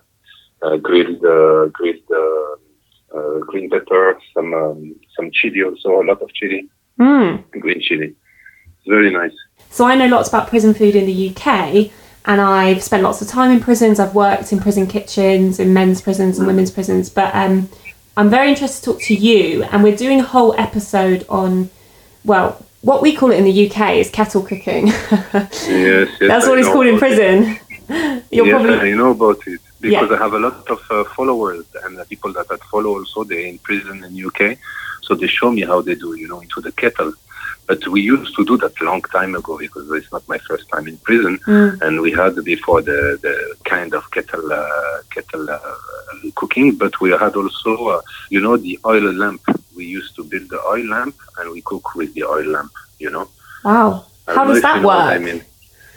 grilled, 0.62 1.24
uh, 1.26 1.66
grilled 1.68 2.04
uh, 2.12 3.18
uh, 3.18 3.40
green 3.40 3.70
pepper, 3.70 4.18
some 4.34 4.54
um, 4.54 4.96
some 5.16 5.32
chili 5.32 5.64
also, 5.64 6.02
a 6.02 6.04
lot 6.04 6.22
of 6.22 6.34
chili, 6.34 6.68
Mm. 7.00 7.44
green 7.52 7.80
chili. 7.82 8.16
It's 8.66 8.88
very 8.88 9.12
nice. 9.12 9.34
So 9.70 9.86
I 9.86 9.96
know 9.96 10.08
lots 10.08 10.30
about 10.30 10.48
prison 10.48 10.74
food 10.74 10.96
in 10.96 11.06
the 11.06 11.30
UK, 11.30 11.92
and 12.26 12.42
I've 12.42 12.82
spent 12.84 13.04
lots 13.04 13.22
of 13.22 13.28
time 13.28 13.52
in 13.52 13.60
prisons. 13.60 14.00
I've 14.00 14.16
worked 14.16 14.52
in 14.52 14.60
prison 14.60 14.88
kitchens, 14.88 15.60
in 15.60 15.74
men's 15.74 16.02
prisons 16.02 16.38
and 16.38 16.48
women's 16.48 16.72
prisons. 16.72 17.10
But 17.10 17.34
um, 17.36 17.70
I'm 18.16 18.30
very 18.30 18.50
interested 18.50 18.84
to 18.84 18.94
talk 18.94 19.02
to 19.04 19.14
you, 19.16 19.64
and 19.64 19.84
we're 19.84 19.96
doing 19.96 20.20
a 20.20 20.24
whole 20.24 20.56
episode 20.58 21.26
on, 21.30 21.70
well, 22.26 22.66
what 22.82 23.02
we 23.02 23.16
call 23.16 23.32
it 23.32 23.38
in 23.38 23.44
the 23.46 23.70
UK 23.70 23.98
is 23.98 24.10
kettle 24.10 24.42
cooking. 24.42 24.88
Yes, 25.34 25.64
yes. 25.68 26.10
That's 26.20 26.46
I 26.46 26.50
what 26.50 26.60
it's 26.60 26.68
know 26.68 26.74
called 26.74 26.88
in 26.88 26.98
prison. 26.98 27.60
You're 28.32 28.48
yes, 28.48 28.62
probably 28.62 28.92
I 28.92 28.96
know 28.96 29.12
about 29.12 29.40
it 29.48 29.62
because 29.82 30.10
Yeah. 30.10 30.16
I 30.18 30.20
have 30.20 30.34
a 30.34 30.40
lot 30.40 30.70
of 30.70 30.82
uh, 30.90 31.04
followers 31.16 31.66
and 31.84 32.00
uh, 32.00 32.04
people 32.06 32.32
that 32.34 32.48
I 32.52 32.58
follow 32.72 32.92
also. 33.00 33.24
They're 33.24 33.48
in 33.54 33.58
prison 33.60 34.04
in 34.04 34.26
UK, 34.28 34.58
so 35.02 35.16
they 35.16 35.28
show 35.28 35.52
me 35.52 35.62
how 35.62 35.82
they 35.82 35.96
do, 35.96 36.16
you 36.16 36.28
know, 36.28 36.40
into 36.40 36.62
the 36.62 36.72
kettle. 36.72 37.14
But 37.68 37.86
we 37.90 38.00
used 38.02 38.34
to 38.38 38.46
do 38.46 38.56
that 38.60 38.80
long 38.82 39.02
time 39.18 39.36
ago 39.36 39.58
because 39.58 39.92
it's 39.92 40.12
not 40.12 40.24
my 40.30 40.38
first 40.48 40.66
time 40.70 40.88
in 40.88 40.98
prison, 41.00 41.38
Mm. 41.46 41.82
and 41.82 41.94
we 42.02 42.12
had 42.12 42.34
before 42.44 42.82
the, 42.82 43.20
the 43.22 43.56
kind 43.66 43.94
of 43.94 44.10
kettle 44.12 44.52
uh, 44.52 44.98
kettle 45.14 45.50
uh, 45.50 45.60
cooking. 46.36 46.76
But 46.76 47.00
we 47.02 47.10
had 47.12 47.36
also, 47.36 47.88
uh, 47.96 48.02
you 48.30 48.40
know, 48.42 48.56
the 48.58 48.80
oil 48.86 49.12
lamp. 49.14 49.42
We 49.76 49.86
used 49.86 50.16
to 50.16 50.24
build 50.24 50.50
the 50.50 50.62
oil 50.66 50.86
lamp 50.88 51.16
and 51.38 51.52
we 51.52 51.62
cook 51.62 51.94
with 51.96 52.14
the 52.14 52.24
oil 52.24 52.46
lamp. 52.56 52.72
You 53.00 53.10
know. 53.12 53.28
wow. 53.64 54.06
How 54.28 54.44
does 54.46 54.62
that 54.62 54.82
know 54.82 54.90
I 54.90 55.14
work? 55.18 55.22
mean, 55.24 55.42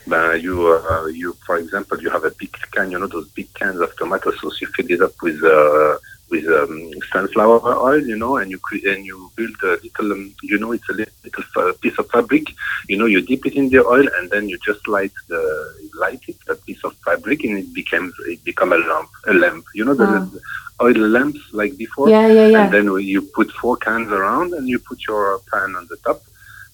but 0.07 0.43
you, 0.43 0.67
uh, 0.91 1.07
you, 1.07 1.33
for 1.47 1.57
example, 1.59 2.01
you 2.01 2.11
have 2.11 2.25
a 2.25 2.31
big 2.31 2.53
can. 2.73 2.91
You 2.91 2.99
know 2.99 3.07
those 3.07 3.29
big 3.29 3.53
cans 3.55 3.81
of 3.81 3.95
tomato 3.97 4.31
sauce. 4.33 4.61
You 4.61 4.69
fill 4.69 4.91
it 4.91 5.01
up 5.03 5.13
with 5.23 5.43
uh, 5.43 5.97
with 6.31 6.47
um, 6.49 6.91
sunflower 7.13 7.61
oil. 7.79 8.01
You 8.05 8.17
know, 8.17 8.37
and 8.39 8.51
you 8.51 8.59
cre- 8.59 8.87
and 8.89 9.05
you 9.05 9.31
build 9.37 9.55
a 9.63 9.79
little. 9.83 10.13
Um, 10.13 10.35
you 10.43 10.59
know, 10.59 10.73
it's 10.73 10.89
a 10.89 10.93
li- 10.95 11.07
little 11.25 11.45
fa- 11.55 11.75
piece 11.81 11.99
of 11.99 12.09
fabric. 12.11 12.45
You 12.89 12.97
know, 12.99 13.07
you 13.07 13.21
dip 13.21 13.47
it 13.47 13.55
in 13.55 13.69
the 13.69 13.85
oil, 13.85 14.07
and 14.19 14.31
then 14.31 14.49
you 14.49 14.59
just 14.65 14.87
light 14.89 15.13
the 15.29 15.91
light 15.99 16.21
it 16.29 16.37
that 16.47 16.65
piece 16.67 16.83
of 16.85 16.95
fabric, 17.05 17.45
and 17.45 17.59
it 17.59 17.73
becomes 17.75 18.15
it 18.27 18.43
become 18.45 18.73
a 18.73 18.79
lamp. 18.79 19.09
A 19.29 19.35
lamp. 19.35 19.65
You 19.75 19.85
know 19.85 19.95
the, 19.95 20.05
Wow. 20.07 20.25
the 20.33 20.41
oil 20.83 21.09
lamps 21.09 21.41
like 21.53 21.77
before. 21.77 22.09
Yeah, 22.09 22.27
yeah, 22.27 22.47
yeah. 22.49 22.65
And 22.65 22.73
then 22.75 22.85
you 23.01 23.23
put 23.23 23.51
four 23.53 23.77
cans 23.77 24.09
around 24.11 24.55
and 24.55 24.69
you 24.69 24.79
put 24.79 24.99
your 25.07 25.39
pan 25.53 25.77
on 25.77 25.87
the 25.89 25.97
top 25.99 26.23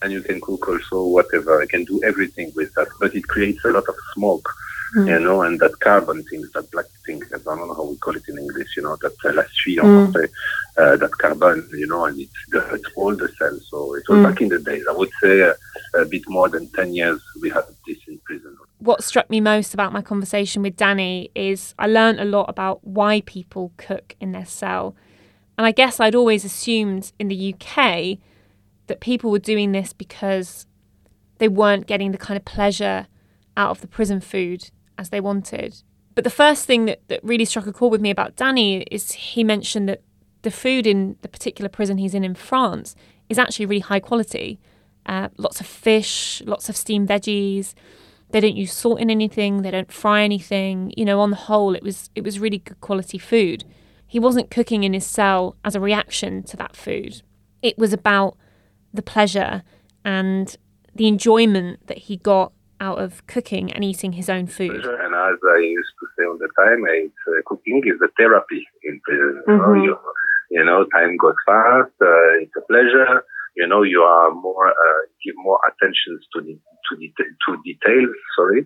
and 0.03 0.13
you 0.13 0.21
can 0.23 0.41
cook 0.41 0.69
also 0.69 1.05
whatever. 1.05 1.61
You 1.63 1.69
can 1.69 1.85
do 1.85 2.01
everything 2.05 2.53
with 2.55 2.73
that, 2.75 2.89
but 3.01 3.15
it 3.15 3.27
creates 3.29 3.65
a 3.65 3.69
lot 3.71 3.85
of 3.89 3.95
smoke, 4.15 4.49
Mm. 4.97 5.09
you 5.09 5.21
know, 5.21 5.43
and 5.43 5.59
that 5.61 5.79
carbon 5.81 6.23
thing, 6.25 6.45
that 6.55 6.71
black 6.71 6.87
thing, 7.05 7.21
I 7.35 7.39
don't 7.39 7.59
know 7.59 7.75
how 7.75 7.85
we 7.91 7.97
call 7.97 8.15
it 8.17 8.23
in 8.29 8.39
English, 8.39 8.77
you 8.77 8.83
know, 8.85 8.97
that 9.03 9.15
uh, 9.25 9.33
la 9.35 9.43
suie 9.59 9.77
Mm. 9.77 10.29
uh, 10.79 10.97
that 10.97 11.11
carbon, 11.19 11.69
you 11.73 11.87
know, 11.89 12.05
and 12.05 12.19
it 12.21 12.29
hurts 12.53 12.89
all 12.97 13.15
the 13.17 13.29
cells. 13.39 13.67
So 13.71 13.95
it 13.97 14.05
was 14.09 14.19
Mm. 14.21 14.23
back 14.23 14.41
in 14.43 14.49
the 14.49 14.59
days. 14.59 14.85
I 14.89 14.93
would 14.93 15.11
say 15.23 15.43
uh, 15.43 15.55
a 15.95 16.05
bit 16.05 16.23
more 16.29 16.49
than 16.49 16.69
10 16.69 16.95
years 16.95 17.21
we 17.43 17.49
had 17.51 17.65
this 17.87 17.99
in 18.09 18.19
prison. 18.25 18.57
what 18.79 19.03
struck 19.03 19.29
me 19.31 19.41
most 19.41 19.73
about 19.75 19.93
my 19.93 20.03
conversation 20.03 20.63
with 20.63 20.77
Danny 20.77 21.31
is 21.35 21.75
I 21.79 21.87
learned 21.87 22.21
a 22.21 22.25
lot 22.37 22.47
about 22.49 22.77
why 22.87 23.23
people 23.23 23.73
cook 23.79 24.15
in 24.21 24.33
their 24.33 24.45
cell. 24.47 24.95
And 25.57 25.67
I 25.67 25.73
guess 25.73 25.99
I'd 25.99 26.15
always 26.15 26.45
assumed 26.45 27.11
in 27.19 27.27
the 27.29 27.39
UK 27.53 28.19
that 28.87 29.01
people 29.01 29.31
were 29.31 29.39
doing 29.39 29.73
this 29.73 29.93
because 29.93 30.67
they 31.39 31.49
weren't 31.49 31.87
getting 31.87 32.13
the 32.13 32.19
kind 32.19 32.37
of 32.37 32.45
pleasure 32.45 33.07
out 33.57 33.71
of 33.71 33.81
the 33.81 33.89
prison 33.89 34.21
food 34.21 34.71
as 34.99 35.11
they 35.11 35.21
wanted. 35.21 35.83
But 36.15 36.25
the 36.25 36.31
first 36.31 36.67
thing 36.67 36.87
that, 36.87 37.01
that 37.09 37.23
really 37.23 37.45
struck 37.45 37.67
a 37.67 37.73
chord 37.73 37.93
with 37.93 38.01
me 38.01 38.11
about 38.11 38.37
Danny 38.37 38.83
is 38.91 39.13
he 39.13 39.45
mentioned 39.45 39.89
that 39.89 40.03
the 40.43 40.51
food 40.51 40.87
in 40.87 41.17
the 41.23 41.29
particular 41.29 41.69
prison 41.69 41.99
he's 41.99 42.15
in 42.15 42.25
in 42.25 42.35
France 42.35 42.97
is 43.29 43.39
actually 43.39 43.67
really 43.67 43.81
high 43.81 44.01
quality. 44.01 44.59
Uh, 45.05 45.29
lots 45.37 45.61
of 45.61 45.67
fish, 45.67 46.43
lots 46.47 46.69
of 46.69 46.77
steamed 46.77 47.09
veggies. 47.09 47.75
They 48.31 48.41
don't 48.41 48.57
use 48.57 48.73
salt 48.73 49.01
in 49.01 49.11
anything. 49.11 49.63
They 49.63 49.71
don't 49.71 49.93
fry 49.93 50.23
anything. 50.23 50.93
You 50.97 51.05
know, 51.05 51.21
on 51.21 51.31
the 51.31 51.37
whole, 51.37 51.75
it 51.75 51.83
was 51.83 52.11
it 52.15 52.25
was 52.25 52.41
really 52.41 52.59
good 52.59 52.81
quality 52.81 53.19
food. 53.19 53.65
He 54.07 54.19
wasn't 54.19 54.51
cooking 54.51 54.85
in 54.85 54.95
his 54.95 55.07
cell 55.07 55.57
as 55.65 55.75
a 55.75 55.81
reaction 55.81 56.43
to 56.45 56.57
that 56.57 56.77
food. 56.77 57.23
It 57.63 57.77
was 57.77 57.93
about 57.93 58.37
the 58.97 59.03
pleasure 59.03 59.63
and 60.05 60.57
the 60.95 61.07
enjoyment 61.07 61.87
that 61.87 61.99
he 61.99 62.17
got 62.17 62.53
out 62.81 62.99
of 62.99 63.27
cooking 63.27 63.73
and 63.73 63.85
eating 63.85 64.13
his 64.13 64.29
own 64.29 64.47
food. 64.47 64.85
And 64.85 65.15
as 65.15 65.39
I 65.57 65.59
used 65.59 65.95
to 66.01 66.07
say 66.19 66.25
all 66.27 66.37
the 66.39 66.49
time, 66.61 66.85
it's, 66.89 67.15
uh, 67.29 67.41
cooking 67.47 67.83
is 67.87 68.01
a 68.03 68.09
therapy 68.19 68.67
in 68.85 69.01
prison. 69.05 69.43
You, 69.47 69.57
know, 69.57 69.63
Mhm. 69.75 69.85
you, 69.85 69.99
you 70.51 70.65
know, 70.65 70.85
time 70.97 71.17
goes 71.17 71.35
fast. 71.47 71.93
Uh, 72.01 72.43
it's 72.43 72.57
a 72.57 72.61
pleasure. 72.73 73.23
You 73.57 73.67
know, 73.67 73.83
you 73.83 74.03
are 74.03 74.31
more 74.33 74.69
uh, 74.69 75.01
give 75.25 75.35
more 75.39 75.59
attention 75.69 76.19
to 76.35 76.41
the 76.43 76.55
to 76.87 76.97
the 77.01 77.09
to 77.17 77.51
details. 77.65 78.15
Sorry, 78.37 78.63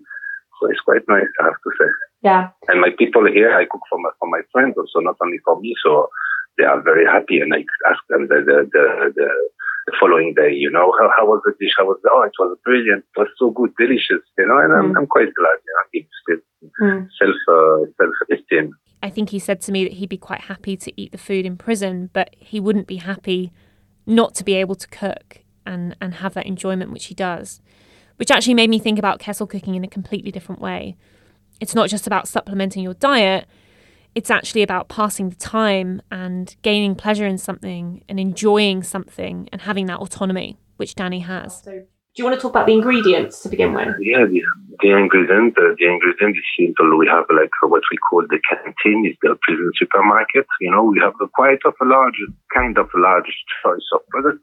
so 0.59 0.69
it's 0.71 0.81
quite 0.81 1.07
nice. 1.09 1.31
I 1.41 1.45
have 1.45 1.61
to 1.67 1.71
say. 1.79 1.89
Yeah. 2.23 2.51
And 2.69 2.81
my 2.81 2.91
people 2.99 3.25
here, 3.27 3.55
I 3.55 3.65
cook 3.71 3.83
for 3.89 3.99
my 4.01 4.11
for 4.19 4.29
my 4.29 4.43
friends 4.51 4.75
also, 4.77 4.99
not 4.99 5.17
only 5.23 5.39
for 5.45 5.61
me. 5.61 5.75
So 5.85 6.11
they 6.59 6.65
are 6.65 6.81
very 6.83 7.07
happy, 7.07 7.39
and 7.41 7.55
I 7.55 7.65
ask 7.89 8.03
them 8.09 8.27
the 8.27 8.39
the 8.49 8.57
the, 8.75 8.85
the, 9.15 9.29
the 9.87 9.97
following 10.01 10.35
day. 10.35 10.53
You 10.55 10.71
know, 10.71 10.93
how, 11.01 11.11
how 11.17 11.27
was 11.27 11.41
the 11.45 11.53
dish? 11.61 11.73
How 11.77 11.85
was 11.87 11.99
the? 12.03 12.11
Oh, 12.13 12.23
it 12.23 12.33
was 12.39 12.57
brilliant. 12.65 13.05
It 13.17 13.19
was 13.19 13.29
so 13.39 13.51
good, 13.51 13.73
delicious. 13.79 14.23
You 14.39 14.47
know, 14.47 14.59
and 14.59 14.73
I'm 14.73 14.93
Mm. 14.93 14.99
I'm 14.99 15.07
quite 15.07 15.33
glad. 15.35 15.59
You 15.67 15.73
know, 15.75 15.85
it's 15.93 16.09
still 16.23 16.41
Mm. 16.83 17.09
self 17.19 17.37
uh, 17.49 17.87
self 17.99 18.15
esteem. 18.41 18.73
I 19.03 19.09
think 19.09 19.31
he 19.31 19.39
said 19.39 19.61
to 19.63 19.73
me 19.73 19.85
that 19.85 19.95
he'd 19.95 20.11
be 20.11 20.19
quite 20.19 20.43
happy 20.43 20.77
to 20.77 21.01
eat 21.01 21.11
the 21.13 21.19
food 21.19 21.47
in 21.47 21.57
prison, 21.57 22.11
but 22.13 22.35
he 22.39 22.61
wouldn't 22.61 22.87
be 22.87 22.97
happy 22.97 23.51
not 24.07 24.35
to 24.35 24.45
be 24.45 24.55
able 24.55 24.75
to 24.75 24.87
cook 24.89 25.39
and, 25.65 25.97
and 26.03 26.15
have 26.17 26.35
that 26.35 26.45
enjoyment 26.47 26.93
which 26.93 27.07
he 27.07 27.15
does. 27.15 27.63
Which 28.17 28.31
actually 28.31 28.55
made 28.55 28.69
me 28.69 28.79
think 28.79 28.99
about 28.99 29.19
kettle 29.19 29.47
cooking 29.47 29.75
in 29.75 29.85
a 29.85 29.89
completely 29.89 30.31
different 30.31 30.61
way. 30.61 30.97
It's 31.63 31.75
not 31.75 31.89
just 31.89 32.07
about 32.07 32.29
supplementing 32.29 32.83
your 32.83 32.93
diet, 32.95 33.47
it's 34.15 34.31
actually 34.31 34.63
about 34.63 34.89
passing 34.89 35.31
the 35.31 35.37
time 35.37 36.03
and 36.11 36.57
gaining 36.63 36.95
pleasure 36.95 37.27
in 37.27 37.39
something 37.39 38.03
and 38.09 38.19
enjoying 38.19 38.83
something 38.83 39.49
and 39.53 39.63
having 39.63 39.87
that 39.87 39.99
autonomy, 40.01 40.59
which 40.77 40.95
Danny 40.95 41.21
has. 41.21 41.63
So, 41.63 41.73
do 41.73 42.23
you 42.23 42.25
want 42.25 42.35
to 42.35 42.43
talk 42.43 42.51
about 42.51 42.67
the 42.67 42.75
ingredients 42.75 43.41
to 43.43 43.49
begin 43.49 43.73
with? 43.73 43.95
Yeah, 44.01 44.27
the, 44.27 44.43
the 44.83 44.91
ingredient, 44.99 45.55
uh, 45.57 45.79
the 45.79 45.87
ingredient 45.87 46.37
is 46.37 46.45
simple. 46.59 46.99
We 46.99 47.07
have 47.07 47.25
like 47.31 47.55
what 47.63 47.83
we 47.87 47.99
call 48.11 48.27
the 48.27 48.41
canteen, 48.51 49.07
is 49.07 49.17
the 49.23 49.39
prison 49.43 49.71
supermarket. 49.79 50.47
You 50.61 50.73
know, 50.73 50.83
we 50.83 50.99
have 50.99 51.15
a 51.23 51.29
quite 51.29 51.63
of 51.65 51.75
a 51.81 51.85
large, 51.87 52.19
kind 52.53 52.77
of 52.79 52.91
large 52.97 53.31
choice 53.63 53.87
of 53.95 54.01
products 54.09 54.43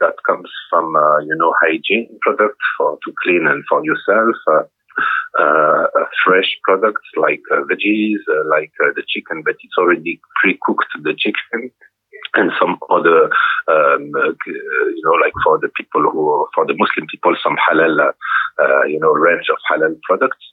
that 0.00 0.12
comes 0.28 0.50
from, 0.68 0.94
uh, 0.94 1.18
you 1.24 1.34
know, 1.40 1.54
hygiene 1.64 2.18
products 2.20 2.60
for 2.76 2.98
to 3.00 3.12
clean 3.24 3.46
and 3.48 3.64
for 3.64 3.82
yourself. 3.82 4.36
Uh, 4.52 4.68
fresh 6.24 6.50
products 6.64 7.06
like 7.16 7.42
uh, 7.52 7.62
veggies, 7.70 8.20
uh, 8.28 8.44
like 8.48 8.72
uh, 8.84 8.92
the 8.96 9.02
chicken, 9.08 9.42
but 9.44 9.56
it's 9.62 9.78
already 9.78 10.20
pre-cooked 10.40 10.88
the 11.02 11.14
chicken, 11.14 11.70
and 12.34 12.50
some 12.60 12.78
other, 12.90 13.24
um, 13.68 14.12
uh, 14.16 14.32
you 14.46 15.02
know, 15.04 15.16
like 15.22 15.34
for 15.44 15.58
the 15.58 15.68
people 15.76 16.02
who, 16.02 16.46
for 16.54 16.66
the 16.66 16.74
Muslim 16.74 17.06
people, 17.10 17.34
some 17.42 17.56
halal, 17.68 18.00
uh, 18.00 18.12
uh, 18.62 18.84
you 18.84 18.98
know, 18.98 19.12
range 19.12 19.46
of 19.50 19.58
halal 19.70 19.98
products. 20.02 20.44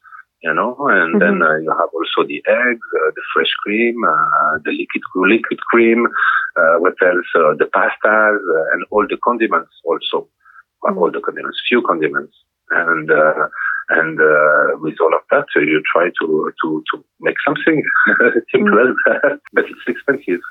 You 0.45 0.53
know, 0.53 0.75
and 0.91 1.21
then 1.21 1.41
uh, 1.41 1.55
you 1.55 1.71
have 1.71 1.88
also 1.95 2.27
the 2.27 2.43
eggs, 2.45 2.88
uh, 3.00 3.12
the 3.15 3.21
fresh 3.33 3.53
cream, 3.63 3.95
uh, 4.03 4.59
the 4.65 4.71
liquid 4.71 5.01
liquid 5.15 5.57
cream, 5.71 6.05
uh, 6.59 6.75
what 6.79 6.95
else? 7.01 7.25
Uh, 7.33 7.55
the 7.55 7.69
pastas 7.71 8.35
uh, 8.35 8.73
and 8.73 8.83
all 8.91 9.07
the 9.07 9.15
condiments 9.23 9.71
also, 9.85 10.27
uh, 10.85 10.93
all 10.95 11.09
the 11.09 11.21
condiments, 11.21 11.62
few 11.69 11.81
condiments, 11.81 12.35
and 12.72 13.12
uh, 13.12 13.48
and 13.89 14.20
uh, 14.20 14.77
with 14.79 14.96
all 15.01 15.13
of 15.13 15.22
that, 15.32 15.46
you 15.55 15.82
try 15.91 16.10
to 16.22 16.51
to 16.63 16.84
to 16.93 17.03
make 17.20 17.36
something 17.46 17.84
simple 18.51 18.79
as 18.79 18.96
that, 19.05 19.39
but 19.53 19.65
it's 19.65 19.88
expensive. 19.88 20.41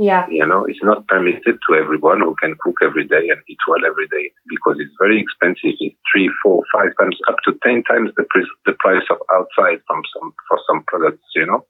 Yeah. 0.00 0.26
You 0.30 0.46
know, 0.46 0.64
it's 0.64 0.82
not 0.82 1.08
permitted 1.08 1.58
to 1.68 1.74
everyone 1.74 2.20
who 2.20 2.36
can 2.40 2.54
cook 2.60 2.76
every 2.84 3.04
day 3.04 3.30
and 3.30 3.40
eat 3.48 3.58
well 3.66 3.84
every 3.84 4.06
day 4.06 4.30
because 4.48 4.76
it's 4.78 4.94
very 4.96 5.20
expensive. 5.20 5.74
It's 5.80 5.96
three, 6.12 6.30
four, 6.40 6.62
five 6.72 6.90
times, 7.00 7.18
up 7.28 7.34
to 7.44 7.58
ten 7.64 7.82
times 7.82 8.10
the 8.16 8.24
price 8.30 8.46
the 8.64 8.74
price 8.78 9.02
of 9.10 9.18
outside 9.34 9.82
from 9.86 10.02
some 10.14 10.32
for 10.48 10.58
some 10.68 10.84
products. 10.86 11.26
You 11.34 11.46
know. 11.46 11.66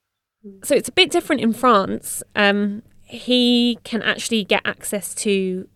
So 0.63 0.75
it's 0.75 0.89
a 0.89 0.93
bit 0.93 1.11
different 1.11 1.41
in 1.41 1.53
France. 1.53 2.23
Um, 2.37 2.83
he 3.03 3.79
can 3.85 4.03
actually 4.03 4.45
get 4.45 4.63
access 4.67 5.15
to 5.17 5.67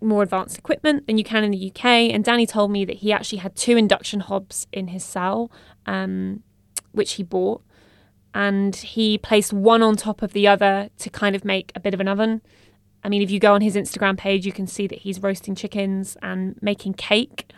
more 0.00 0.22
advanced 0.22 0.58
equipment 0.58 1.06
than 1.06 1.18
you 1.18 1.24
can 1.24 1.44
in 1.44 1.50
the 1.50 1.70
UK. 1.70 1.84
And 1.84 2.22
Danny 2.24 2.46
told 2.46 2.70
me 2.70 2.84
that 2.84 2.96
he 2.96 3.12
actually 3.12 3.38
had 3.38 3.56
two 3.56 3.76
induction 3.76 4.20
hobs 4.20 4.66
in 4.72 4.88
his 4.88 5.04
cell, 5.04 5.50
um, 5.86 6.42
which 6.92 7.14
he 7.14 7.22
bought. 7.22 7.62
and 8.34 8.76
he 8.76 9.18
placed 9.18 9.52
one 9.52 9.82
on 9.82 9.96
top 9.96 10.22
of 10.22 10.32
the 10.32 10.46
other 10.46 10.90
to 10.98 11.10
kind 11.10 11.34
of 11.34 11.44
make 11.44 11.72
a 11.74 11.80
bit 11.80 11.94
of 11.94 12.00
an 12.00 12.06
oven. 12.06 12.40
I 13.02 13.08
mean, 13.08 13.22
if 13.22 13.30
you 13.30 13.40
go 13.40 13.54
on 13.54 13.62
his 13.62 13.74
Instagram 13.74 14.16
page, 14.18 14.44
you 14.44 14.52
can 14.52 14.66
see 14.66 14.86
that 14.86 15.00
he's 15.00 15.22
roasting 15.22 15.54
chickens 15.54 16.16
and 16.22 16.56
making 16.60 16.94
cake, 16.94 17.50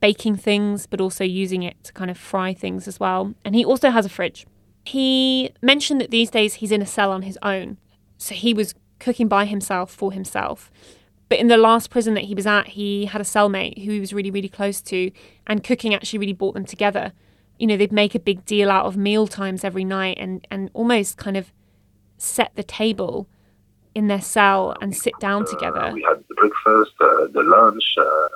baking 0.00 0.36
things, 0.36 0.86
but 0.86 1.00
also 1.00 1.22
using 1.22 1.62
it 1.62 1.82
to 1.84 1.92
kind 1.92 2.10
of 2.10 2.16
fry 2.16 2.54
things 2.54 2.88
as 2.88 2.98
well. 2.98 3.34
And 3.44 3.54
he 3.54 3.64
also 3.64 3.90
has 3.90 4.06
a 4.06 4.08
fridge. 4.08 4.46
He 4.84 5.50
mentioned 5.62 6.00
that 6.00 6.10
these 6.10 6.30
days 6.30 6.54
he's 6.54 6.72
in 6.72 6.82
a 6.82 6.86
cell 6.86 7.12
on 7.12 7.22
his 7.22 7.38
own. 7.42 7.76
So 8.16 8.34
he 8.34 8.54
was 8.54 8.74
cooking 8.98 9.28
by 9.28 9.44
himself 9.44 9.92
for 9.92 10.12
himself. 10.12 10.70
But 11.28 11.38
in 11.38 11.48
the 11.48 11.56
last 11.56 11.90
prison 11.90 12.14
that 12.14 12.24
he 12.24 12.34
was 12.34 12.46
at, 12.46 12.68
he 12.68 13.06
had 13.06 13.20
a 13.20 13.24
cellmate 13.24 13.84
who 13.84 13.92
he 13.92 14.00
was 14.00 14.12
really, 14.12 14.30
really 14.30 14.48
close 14.48 14.80
to, 14.82 15.10
and 15.46 15.64
cooking 15.64 15.94
actually 15.94 16.18
really 16.18 16.32
brought 16.32 16.54
them 16.54 16.64
together. 16.64 17.12
You 17.58 17.66
know, 17.66 17.76
they'd 17.76 17.92
make 17.92 18.14
a 18.14 18.20
big 18.20 18.44
deal 18.44 18.70
out 18.70 18.86
of 18.86 18.96
meal 18.96 19.26
times 19.26 19.64
every 19.64 19.84
night 19.84 20.18
and, 20.20 20.46
and 20.50 20.70
almost 20.74 21.16
kind 21.16 21.36
of 21.36 21.52
set 22.18 22.54
the 22.56 22.62
table 22.62 23.28
in 23.94 24.08
their 24.08 24.20
cell 24.20 24.76
and 24.80 24.94
sit 24.94 25.14
down 25.20 25.46
together. 25.46 25.80
Uh, 25.80 25.92
we 25.92 26.02
had 26.02 26.22
the 26.28 26.34
breakfast, 26.34 26.92
uh, 27.00 27.26
the 27.32 27.42
lunch, 27.42 27.94
uh, 27.96 28.02
uh 28.02 28.28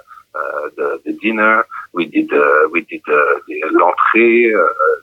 the, 0.77 1.01
the, 1.05 1.13
dinner. 1.23 1.65
We 1.93 2.07
did 2.07 2.33
uh, 2.33 2.69
we 2.73 2.83
did 2.83 3.03
uh, 3.09 3.41
the 3.47 3.59
l'entrée, 3.73 4.53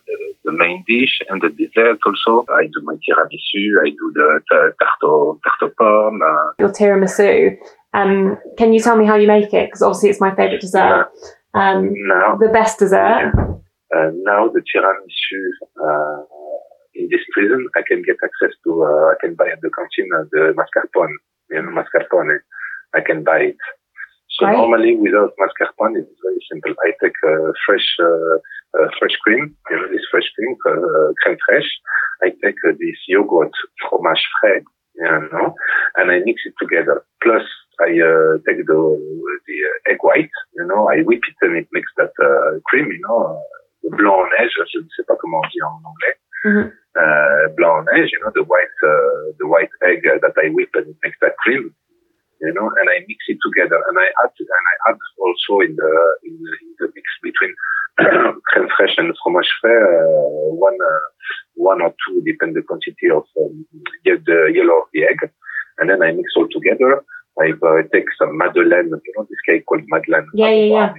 the, 0.07 0.33
the, 0.45 0.51
main 0.51 0.83
dish, 0.87 1.19
and 1.29 1.41
the 1.41 1.49
dessert 1.49 1.99
also. 2.05 2.45
I 2.49 2.67
do 2.67 2.81
my 2.83 2.95
tiramisu. 2.95 3.85
I 3.85 3.89
do 3.89 4.11
the 4.13 4.41
tarte 4.51 5.03
au, 5.03 5.39
tarte 5.43 5.63
aux 5.63 5.73
pommes. 5.77 6.21
Your 6.59 6.71
tiramisu. 6.71 7.57
Um, 7.93 8.37
can 8.57 8.73
you 8.73 8.81
tell 8.81 8.97
me 8.97 9.05
how 9.05 9.15
you 9.15 9.27
make 9.27 9.53
it? 9.53 9.67
Because 9.67 9.81
obviously 9.81 10.09
it's 10.09 10.21
my 10.21 10.35
favorite 10.35 10.61
dessert. 10.61 11.11
Um, 11.53 11.93
now, 12.07 12.35
the 12.35 12.49
best 12.49 12.79
dessert. 12.79 13.31
now 13.93 14.49
the 14.49 14.61
tiramisu 14.61 16.25
in 16.95 17.09
this 17.11 17.21
prison, 17.33 17.67
I 17.75 17.81
can 17.87 18.01
get 18.03 18.15
access 18.23 18.55
to, 18.63 18.83
uh, 18.83 19.11
I 19.11 19.15
can 19.19 19.35
buy 19.35 19.49
at 19.51 19.61
the 19.61 19.69
canteen 19.69 20.09
uh, 20.15 20.23
the 20.31 20.55
mascarpone, 20.55 21.15
you 21.51 21.61
know, 21.61 21.71
mascarpone. 21.75 22.39
I 22.95 23.01
can 23.01 23.23
buy 23.23 23.51
it. 23.51 23.57
So 24.35 24.45
right. 24.45 24.57
normally 24.57 24.95
without 24.95 25.31
mascarpone, 25.39 25.95
it's 25.95 26.11
very 26.23 26.41
simple. 26.51 26.73
I 26.83 26.91
take 27.01 27.15
uh, 27.23 27.51
fresh, 27.65 27.87
uh, 28.03 28.35
uh, 28.77 28.87
fresh 28.99 29.15
cream, 29.23 29.55
you 29.69 29.75
know, 29.77 29.87
this 29.87 30.03
fresh 30.11 30.27
cream, 30.35 30.55
uh, 30.67 31.13
crème 31.23 31.37
fraîche. 31.47 31.71
I 32.23 32.29
take 32.43 32.59
uh, 32.67 32.73
this 32.79 32.99
yogurt, 33.07 33.53
fromage 33.81 34.25
frais, 34.41 34.63
you 34.95 35.29
know, 35.31 35.55
and 35.95 36.11
I 36.11 36.19
mix 36.25 36.41
it 36.45 36.53
together. 36.59 37.05
Plus, 37.23 37.43
I 37.79 37.91
uh, 37.95 38.37
take 38.47 38.65
the 38.67 38.79
the 39.47 39.57
uh, 39.69 39.91
egg 39.91 39.99
white, 40.01 40.35
you 40.55 40.65
know, 40.67 40.89
I 40.89 41.01
whip 41.07 41.23
it 41.29 41.37
and 41.41 41.55
it 41.55 41.67
makes 41.71 41.91
that 41.97 42.11
uh, 42.19 42.59
cream, 42.67 42.87
you 42.91 43.01
know, 43.07 43.39
le 43.83 43.95
blanc 43.95 44.19
en 44.19 44.29
neige, 44.37 44.55
je 44.73 44.79
ne 44.79 44.89
sais 44.95 45.05
pas 45.07 45.15
comment 45.15 45.41
on 45.43 45.49
dit 45.49 45.61
en 45.61 45.79
anglais. 45.89 46.15
Mm-hmm 46.45 46.69
uh, 46.95 47.51
blanc 47.55 47.85
neige, 47.91 48.11
you 48.11 48.19
know, 48.23 48.31
the 48.33 48.43
white, 48.43 48.75
uh, 48.83 49.31
the 49.39 49.47
white 49.47 49.71
egg 49.83 50.03
that 50.03 50.35
I 50.37 50.49
whip 50.49 50.69
and 50.73 50.87
it 50.87 50.97
makes 51.03 51.17
that 51.21 51.37
cream, 51.37 51.75
you 52.41 52.53
know, 52.53 52.67
and 52.67 52.87
I 52.89 53.05
mix 53.07 53.19
it 53.27 53.39
together. 53.43 53.79
And 53.87 53.95
I 53.97 54.07
add, 54.23 54.33
and 54.37 54.65
I 54.71 54.75
add 54.91 54.99
also 55.19 55.61
in 55.61 55.75
the, 55.75 55.93
in 56.27 56.33
the, 56.35 56.51
in 56.61 56.71
the 56.79 56.87
mix 56.95 57.07
between 57.23 57.53
crème 58.51 58.69
fraîche 58.75 58.99
and 58.99 59.13
fromage 59.23 59.51
frais, 59.61 59.79
uh, 59.79 60.51
one, 60.59 60.75
uh, 60.75 61.05
one 61.55 61.81
or 61.81 61.93
two, 62.03 62.21
depend 62.25 62.55
the 62.55 62.61
quantity 62.61 63.09
of 63.09 63.23
um, 63.39 63.65
the 64.03 64.51
yellow 64.53 64.83
of 64.83 64.89
the 64.93 65.03
egg. 65.03 65.19
And 65.77 65.89
then 65.89 66.01
I 66.03 66.11
mix 66.11 66.31
all 66.35 66.47
together. 66.51 67.03
I 67.39 67.51
uh, 67.51 67.83
take 67.91 68.07
some 68.17 68.37
madeleine, 68.37 68.87
you 68.87 69.13
know, 69.17 69.27
this 69.29 69.43
cake 69.45 69.65
called 69.65 69.83
madeleine. 69.87 70.27
Yeah, 70.33 70.51
yeah, 70.51 70.71
yeah. 70.71 70.93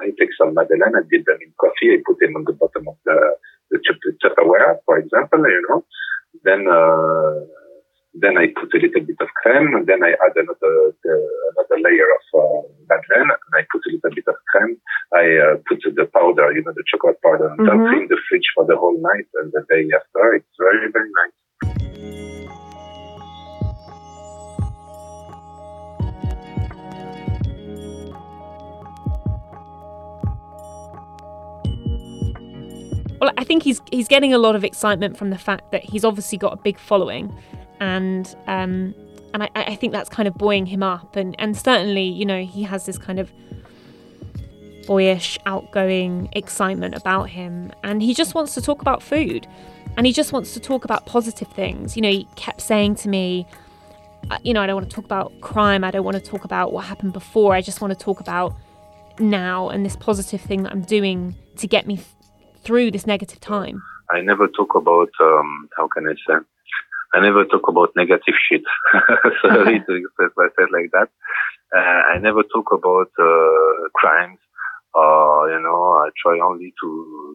I 0.00 0.10
take 0.18 0.34
some 0.36 0.54
madeleine, 0.54 0.94
I 0.94 1.06
dip 1.08 1.24
them 1.24 1.38
in 1.40 1.52
coffee, 1.60 1.94
I 1.94 2.02
put 2.04 2.18
them 2.18 2.34
on 2.34 2.44
the 2.44 2.52
bottom 2.52 2.88
of 2.88 2.96
the, 3.04 3.36
the 3.70 3.78
Tupperware, 4.22 4.78
for 4.84 4.98
example, 4.98 5.38
you 5.38 5.62
know. 5.68 5.84
Then, 6.42 6.66
uh, 6.66 7.46
then 8.20 8.38
I 8.38 8.48
put 8.54 8.72
a 8.72 8.78
little 8.78 9.04
bit 9.04 9.20
of 9.20 9.28
creme, 9.42 9.74
and 9.74 9.86
then 9.86 10.02
I 10.02 10.10
add 10.12 10.36
another 10.36 10.92
the, 11.04 11.14
another 11.52 11.78
layer 11.84 12.08
of 12.16 12.24
uh, 12.32 12.62
madeleine, 12.88 13.30
and 13.30 13.52
I 13.54 13.62
put 13.70 13.84
a 13.86 13.92
little 13.92 14.10
bit 14.10 14.24
of 14.28 14.36
creme. 14.50 14.76
I 15.14 15.24
uh, 15.36 15.56
put 15.68 15.80
the 15.84 16.06
powder, 16.12 16.52
you 16.52 16.62
know, 16.64 16.72
the 16.74 16.84
chocolate 16.86 17.20
powder 17.22 17.50
on 17.50 17.58
top 17.58 17.74
mm-hmm. 17.74 18.02
in 18.02 18.08
the 18.08 18.18
fridge 18.28 18.48
for 18.54 18.64
the 18.66 18.76
whole 18.76 18.98
night, 19.00 19.28
and 19.34 19.52
the 19.52 19.64
day 19.68 19.88
after, 19.94 20.34
it's 20.34 20.56
very 20.58 20.90
very 20.92 21.10
nice. 21.20 21.36
Well, 33.20 33.32
I 33.38 33.44
think 33.44 33.62
he's 33.62 33.80
he's 33.90 34.08
getting 34.08 34.34
a 34.34 34.38
lot 34.38 34.56
of 34.56 34.64
excitement 34.64 35.16
from 35.16 35.30
the 35.30 35.38
fact 35.38 35.70
that 35.72 35.84
he's 35.84 36.04
obviously 36.04 36.38
got 36.38 36.52
a 36.52 36.56
big 36.56 36.78
following, 36.78 37.34
and 37.80 38.34
um, 38.46 38.94
and 39.34 39.42
I, 39.42 39.50
I 39.54 39.74
think 39.76 39.92
that's 39.92 40.08
kind 40.08 40.26
of 40.26 40.34
buoying 40.34 40.66
him 40.66 40.82
up, 40.82 41.16
and 41.16 41.34
and 41.38 41.56
certainly 41.56 42.04
you 42.04 42.24
know 42.24 42.44
he 42.44 42.62
has 42.64 42.86
this 42.86 42.98
kind 42.98 43.18
of 43.18 43.32
boyish, 44.86 45.38
outgoing 45.46 46.28
excitement 46.32 46.94
about 46.94 47.24
him, 47.30 47.72
and 47.82 48.02
he 48.02 48.14
just 48.14 48.34
wants 48.34 48.54
to 48.54 48.62
talk 48.62 48.80
about 48.80 49.02
food, 49.02 49.46
and 49.96 50.06
he 50.06 50.12
just 50.12 50.32
wants 50.32 50.54
to 50.54 50.60
talk 50.60 50.84
about 50.84 51.06
positive 51.06 51.48
things. 51.48 51.96
You 51.96 52.02
know, 52.02 52.10
he 52.10 52.28
kept 52.36 52.60
saying 52.60 52.96
to 52.96 53.08
me, 53.08 53.46
you 54.42 54.54
know, 54.54 54.60
I 54.60 54.66
don't 54.66 54.76
want 54.76 54.88
to 54.88 54.94
talk 54.94 55.04
about 55.04 55.40
crime, 55.40 55.84
I 55.84 55.90
don't 55.90 56.04
want 56.04 56.16
to 56.16 56.22
talk 56.22 56.44
about 56.44 56.72
what 56.72 56.84
happened 56.84 57.12
before, 57.12 57.54
I 57.54 57.60
just 57.60 57.80
want 57.80 57.96
to 57.98 57.98
talk 57.98 58.20
about 58.20 58.56
now 59.18 59.68
and 59.68 59.84
this 59.84 59.96
positive 59.96 60.40
thing 60.40 60.62
that 60.64 60.72
I'm 60.72 60.82
doing 60.82 61.34
to 61.56 61.66
get 61.66 61.86
me 61.86 62.00
through 62.62 62.90
this 62.90 63.06
negative 63.06 63.40
time? 63.40 63.82
I 64.10 64.20
never 64.20 64.48
talk 64.48 64.74
about, 64.74 65.10
um, 65.20 65.68
how 65.76 65.88
can 65.88 66.06
I 66.06 66.14
say? 66.26 66.44
I 67.16 67.20
never 67.20 67.46
talk 67.46 67.66
about 67.68 67.96
negative 67.96 68.34
shit. 68.36 68.60
Sorry 69.40 69.80
to 69.80 69.92
express 69.96 70.30
myself 70.36 70.68
like 70.70 70.90
that. 70.92 71.08
Uh, 71.74 72.12
I 72.12 72.18
never 72.18 72.42
talk 72.42 72.68
about 72.72 73.08
uh, 73.18 73.88
crimes. 73.94 74.38
Uh, 74.92 75.48
you 75.48 75.60
know, 75.64 76.04
I 76.04 76.10
try 76.20 76.38
only 76.44 76.74
to 76.82 76.88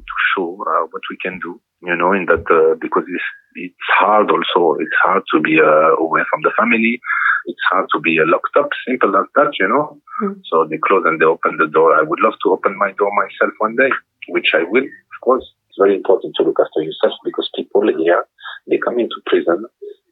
to 0.06 0.16
show 0.36 0.58
uh, 0.62 0.86
what 0.92 1.02
we 1.10 1.18
can 1.18 1.40
do. 1.40 1.60
You 1.82 1.96
know, 1.96 2.14
in 2.14 2.26
that 2.28 2.46
uh, 2.46 2.76
because 2.80 3.06
it's 3.10 3.30
it's 3.56 3.88
hard 3.98 4.30
also. 4.30 4.78
It's 4.80 4.98
hard 5.04 5.24
to 5.34 5.42
be 5.42 5.60
uh, 5.60 5.98
away 5.98 6.22
from 6.30 6.42
the 6.44 6.52
family. 6.58 7.02
It's 7.46 7.66
hard 7.72 7.88
to 7.94 8.00
be 8.00 8.18
locked 8.22 8.56
up. 8.58 8.70
Simple 8.88 9.18
as 9.18 9.26
that. 9.34 9.58
You 9.60 9.68
know. 9.68 9.98
Mm. 10.22 10.42
So 10.46 10.66
they 10.70 10.78
close 10.78 11.04
and 11.06 11.20
they 11.20 11.26
open 11.26 11.58
the 11.58 11.68
door. 11.68 11.98
I 11.98 12.04
would 12.04 12.20
love 12.22 12.38
to 12.44 12.52
open 12.52 12.78
my 12.78 12.92
door 12.94 13.10
myself 13.18 13.54
one 13.58 13.76
day, 13.76 13.90
which 14.30 14.54
I 14.54 14.64
will 14.64 14.86
of 15.22 15.26
course, 15.26 15.46
it's 15.70 15.78
very 15.78 15.96
important 15.96 16.34
to 16.36 16.44
look 16.44 16.58
after 16.58 16.82
yourself 16.82 17.14
because 17.24 17.48
people 17.56 17.86
here, 17.86 18.26
they 18.68 18.78
come 18.78 19.00
into 19.00 19.16
prison 19.26 19.66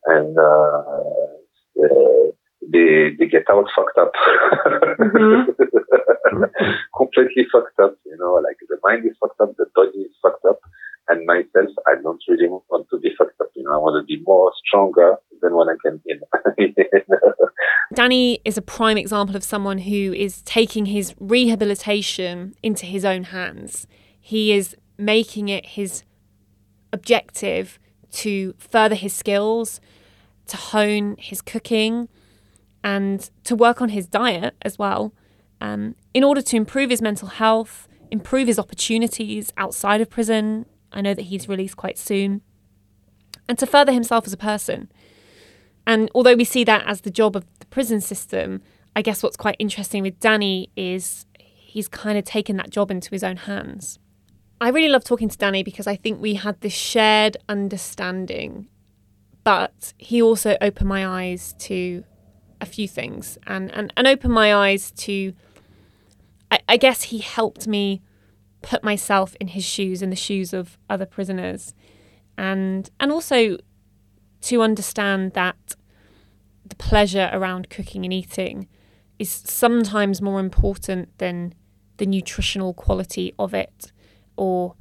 and 0.05 0.37
uh, 0.37 0.83
uh, 1.83 2.31
they 2.71 3.15
they 3.17 3.27
get 3.27 3.49
out 3.49 3.65
fucked 3.75 3.97
up, 3.97 4.11
mm-hmm. 4.99 6.43
completely 6.97 7.45
fucked 7.51 7.79
up. 7.79 7.97
You 8.05 8.17
know, 8.17 8.33
like 8.35 8.57
the 8.67 8.77
mind 8.83 9.05
is 9.05 9.17
fucked 9.19 9.39
up, 9.41 9.55
the 9.57 9.65
body 9.75 9.99
is 9.99 10.15
fucked 10.21 10.45
up, 10.45 10.59
and 11.07 11.25
myself, 11.25 11.69
I 11.87 11.95
don't 12.01 12.21
really 12.27 12.47
want 12.47 12.87
to 12.89 12.99
be 12.99 13.09
fucked 13.17 13.39
up. 13.41 13.49
You 13.55 13.63
know, 13.63 13.73
I 13.73 13.77
want 13.77 14.01
to 14.01 14.05
be 14.05 14.21
more 14.25 14.51
stronger 14.65 15.15
than 15.41 15.55
when 15.55 15.67
I 15.69 15.75
can 15.83 16.01
be. 16.05 16.19
Danny 17.93 18.39
is 18.45 18.57
a 18.57 18.61
prime 18.61 18.97
example 18.97 19.35
of 19.35 19.43
someone 19.43 19.79
who 19.79 20.13
is 20.13 20.41
taking 20.43 20.85
his 20.87 21.15
rehabilitation 21.19 22.55
into 22.61 22.85
his 22.85 23.03
own 23.03 23.23
hands. 23.23 23.87
He 24.19 24.51
is 24.53 24.75
making 24.97 25.49
it 25.49 25.65
his 25.65 26.03
objective 26.93 27.79
to 28.11 28.53
further 28.57 28.95
his 28.95 29.13
skills, 29.13 29.79
to 30.47 30.57
hone 30.57 31.15
his 31.19 31.41
cooking, 31.41 32.09
and 32.83 33.29
to 33.43 33.55
work 33.55 33.81
on 33.81 33.89
his 33.89 34.07
diet 34.07 34.55
as 34.61 34.77
well, 34.79 35.13
um, 35.61 35.95
in 36.13 36.23
order 36.23 36.41
to 36.41 36.55
improve 36.55 36.89
his 36.89 37.01
mental 37.01 37.27
health, 37.27 37.87
improve 38.11 38.47
his 38.47 38.59
opportunities 38.59 39.51
outside 39.57 40.01
of 40.01 40.09
prison. 40.09 40.65
I 40.91 41.01
know 41.01 41.13
that 41.13 41.23
he's 41.23 41.47
released 41.47 41.77
quite 41.77 41.97
soon, 41.97 42.41
and 43.47 43.57
to 43.59 43.65
further 43.65 43.91
himself 43.91 44.25
as 44.25 44.33
a 44.33 44.37
person. 44.37 44.91
And 45.85 46.09
although 46.13 46.35
we 46.35 46.43
see 46.43 46.63
that 46.65 46.85
as 46.85 47.01
the 47.01 47.09
job 47.09 47.35
of 47.35 47.45
the 47.59 47.65
prison 47.67 48.01
system, 48.01 48.61
I 48.95 49.01
guess 49.01 49.23
what's 49.23 49.37
quite 49.37 49.55
interesting 49.59 50.03
with 50.03 50.19
Danny 50.19 50.69
is 50.75 51.25
he's 51.37 51.87
kind 51.87 52.17
of 52.17 52.25
taken 52.25 52.57
that 52.57 52.69
job 52.69 52.91
into 52.91 53.11
his 53.11 53.23
own 53.23 53.37
hands. 53.37 53.99
I 54.61 54.69
really 54.69 54.89
love 54.89 55.03
talking 55.03 55.29
to 55.29 55.37
Danny 55.37 55.63
because 55.63 55.87
I 55.87 55.95
think 55.95 56.21
we 56.21 56.33
had 56.33 56.59
this 56.61 56.73
shared 56.73 57.37
understanding, 57.47 58.67
but 59.43 59.93
he 59.97 60.21
also 60.21 60.57
opened 60.59 60.89
my 60.89 61.07
eyes 61.07 61.53
to 61.59 62.03
a 62.59 62.65
few 62.65 62.87
things 62.87 63.37
and, 63.47 63.71
and, 63.71 63.93
and 63.95 64.05
opened 64.05 64.33
my 64.33 64.53
eyes 64.53 64.91
to, 64.91 65.33
I, 66.51 66.59
I 66.67 66.77
guess 66.77 67.03
he 67.03 67.19
helped 67.19 67.67
me 67.67 68.01
put 68.61 68.83
myself 68.83 69.35
in 69.39 69.47
his 69.47 69.63
shoes, 69.63 70.01
in 70.01 70.09
the 70.09 70.15
shoes 70.15 70.53
of 70.53 70.77
other 70.89 71.05
prisoners, 71.05 71.73
and 72.37 72.89
and 72.99 73.11
also 73.11 73.57
to 74.41 74.61
understand 74.61 75.33
that 75.33 75.75
the 76.65 76.75
pleasure 76.75 77.29
around 77.31 77.69
cooking 77.69 78.03
and 78.05 78.13
eating 78.13 78.67
is 79.17 79.29
sometimes 79.29 80.21
more 80.21 80.39
important 80.39 81.17
than 81.17 81.53
the 81.97 82.05
nutritional 82.05 82.73
quality 82.73 83.33
of 83.37 83.53
it 83.53 83.91
or 84.39 84.75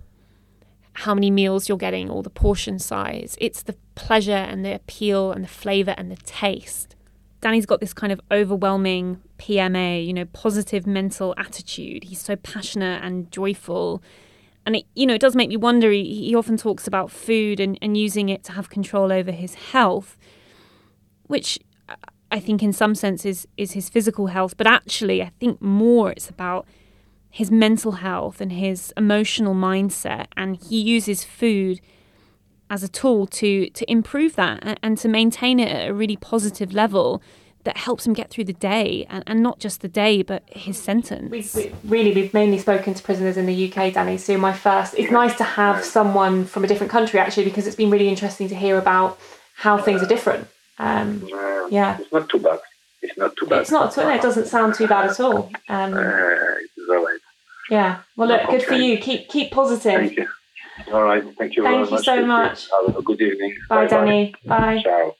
how 0.92 1.14
many 1.14 1.30
meals 1.30 1.68
you're 1.68 1.78
getting 1.78 2.08
or 2.08 2.22
the 2.22 2.30
portion 2.30 2.78
size. 2.78 3.36
It's 3.40 3.62
the 3.62 3.76
pleasure 3.94 4.32
and 4.32 4.64
the 4.64 4.74
appeal 4.74 5.32
and 5.32 5.44
the 5.44 5.48
flavor 5.48 5.94
and 5.96 6.10
the 6.10 6.16
taste. 6.16 6.94
Danny's 7.40 7.66
got 7.66 7.80
this 7.80 7.92
kind 7.92 8.12
of 8.12 8.20
overwhelming 8.30 9.20
PMA, 9.38 10.06
you 10.06 10.12
know, 10.12 10.24
positive 10.26 10.86
mental 10.86 11.34
attitude. 11.36 12.04
He's 12.04 12.20
so 12.20 12.36
passionate 12.36 13.02
and 13.04 13.30
joyful. 13.30 14.02
And 14.64 14.76
it, 14.76 14.86
you 14.94 15.06
know, 15.06 15.14
it 15.14 15.20
does 15.20 15.36
make 15.36 15.48
me 15.48 15.56
wonder. 15.56 15.90
He, 15.90 16.26
he 16.26 16.34
often 16.34 16.56
talks 16.56 16.86
about 16.86 17.10
food 17.10 17.60
and, 17.60 17.78
and 17.80 17.96
using 17.96 18.28
it 18.28 18.42
to 18.44 18.52
have 18.52 18.70
control 18.70 19.12
over 19.12 19.30
his 19.30 19.54
health, 19.54 20.16
which 21.28 21.58
I 22.30 22.40
think 22.40 22.62
in 22.62 22.72
some 22.72 22.94
sense 22.94 23.24
is, 23.24 23.46
is 23.56 23.72
his 23.72 23.88
physical 23.88 24.28
health. 24.28 24.56
But 24.56 24.66
actually, 24.66 25.22
I 25.22 25.30
think 25.38 25.62
more 25.62 26.10
it's 26.10 26.28
about 26.28 26.66
his 27.30 27.50
mental 27.50 27.92
health 27.92 28.40
and 28.40 28.52
his 28.52 28.92
emotional 28.96 29.54
mindset. 29.54 30.26
And 30.36 30.56
he 30.56 30.80
uses 30.80 31.24
food 31.24 31.80
as 32.70 32.82
a 32.82 32.88
tool 32.88 33.26
to 33.26 33.70
to 33.70 33.90
improve 33.90 34.36
that 34.36 34.78
and, 34.82 34.98
to 34.98 35.08
maintain 35.08 35.60
it 35.60 35.68
at 35.68 35.88
a 35.88 35.94
really 35.94 36.16
positive 36.16 36.72
level 36.72 37.22
that 37.64 37.76
helps 37.76 38.06
him 38.06 38.12
get 38.12 38.30
through 38.30 38.44
the 38.44 38.52
day 38.52 39.04
and, 39.10 39.24
and 39.26 39.42
not 39.42 39.58
just 39.58 39.80
the 39.80 39.88
day 39.88 40.22
but 40.22 40.42
his 40.50 40.80
sentence. 40.80 41.30
We've, 41.30 41.54
we, 41.54 41.72
really 41.84 42.12
we've 42.14 42.34
mainly 42.34 42.58
spoken 42.58 42.94
to 42.94 43.02
prisoners 43.02 43.36
in 43.36 43.46
the 43.46 43.68
uk 43.68 43.92
danny 43.92 44.18
so 44.18 44.36
my 44.38 44.52
first 44.52 44.94
it's 44.96 45.10
nice 45.10 45.36
to 45.36 45.44
have 45.44 45.84
someone 45.84 46.44
from 46.44 46.64
a 46.64 46.66
different 46.66 46.90
country 46.90 47.20
actually 47.20 47.44
because 47.44 47.66
it's 47.66 47.76
been 47.76 47.90
really 47.90 48.08
interesting 48.08 48.48
to 48.48 48.54
hear 48.54 48.78
about 48.78 49.18
how 49.56 49.76
things 49.78 50.02
are 50.02 50.06
different. 50.06 50.46
Um, 50.78 51.26
yeah 51.70 51.98
it's 51.98 52.12
not 52.12 52.28
too 52.28 52.38
bad. 52.38 52.60
It's 53.00 53.16
not 53.16 53.36
too 53.36 53.46
bad. 53.46 53.60
it's 53.60 53.70
not 53.70 53.92
too, 53.92 54.00
it 54.02 54.22
doesn't 54.22 54.46
sound 54.46 54.74
too 54.74 54.86
bad 54.86 55.08
at 55.10 55.20
all. 55.20 55.50
Um, 55.68 55.94
uh, 55.94 56.00
it's 56.00 56.88
all 56.88 57.04
right 57.04 57.18
yeah 57.70 58.00
well 58.16 58.28
look 58.28 58.46
good 58.48 58.62
for 58.62 58.74
you 58.74 58.98
keep 58.98 59.28
keep 59.28 59.50
positive 59.50 59.92
Thank 59.94 60.16
you. 60.16 60.28
All 60.92 61.02
right. 61.02 61.24
Thank 61.36 61.56
you 61.56 61.64
Thank 61.64 61.74
very 61.74 61.84
you 61.86 61.90
much. 61.90 62.04
so 62.04 62.24
much. 62.24 62.68
Have 62.86 62.96
a 62.96 63.02
good 63.02 63.20
evening. 63.20 63.56
Bye, 63.68 63.86
Bye 63.86 63.88
Danny. 63.88 64.34
Bye. 64.46 64.80
Ciao. 64.84 65.12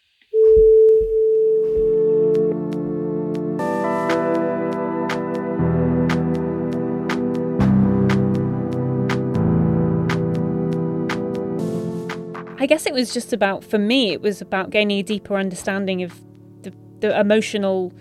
I 12.60 12.66
guess 12.66 12.86
it 12.86 12.92
was 12.92 13.12
just 13.14 13.32
about, 13.32 13.64
for 13.64 13.78
me, 13.78 14.12
it 14.12 14.20
was 14.20 14.40
about 14.40 14.70
gaining 14.70 14.98
a 14.98 15.02
deeper 15.02 15.36
understanding 15.36 16.02
of 16.02 16.20
the, 16.62 16.72
the 17.00 17.18
emotional 17.18 17.92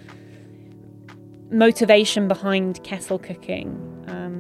motivation 1.51 2.27
behind 2.27 2.83
kettle 2.83 3.19
cooking. 3.19 3.69
Um, 4.07 4.37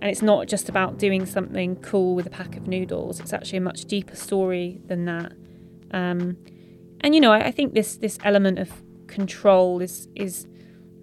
and 0.00 0.10
it's 0.10 0.22
not 0.22 0.46
just 0.46 0.68
about 0.68 0.98
doing 0.98 1.26
something 1.26 1.76
cool 1.76 2.14
with 2.14 2.26
a 2.26 2.30
pack 2.30 2.56
of 2.56 2.68
noodles. 2.68 3.18
It's 3.20 3.32
actually 3.32 3.58
a 3.58 3.62
much 3.62 3.84
deeper 3.86 4.14
story 4.14 4.80
than 4.86 5.06
that. 5.06 5.32
Um, 5.90 6.36
and 7.00 7.14
you 7.14 7.20
know, 7.20 7.32
I, 7.32 7.46
I, 7.46 7.50
think 7.50 7.74
this 7.74 7.96
this 7.96 8.18
element 8.22 8.58
of 8.58 8.70
control 9.06 9.80
is 9.80 10.08
is 10.14 10.46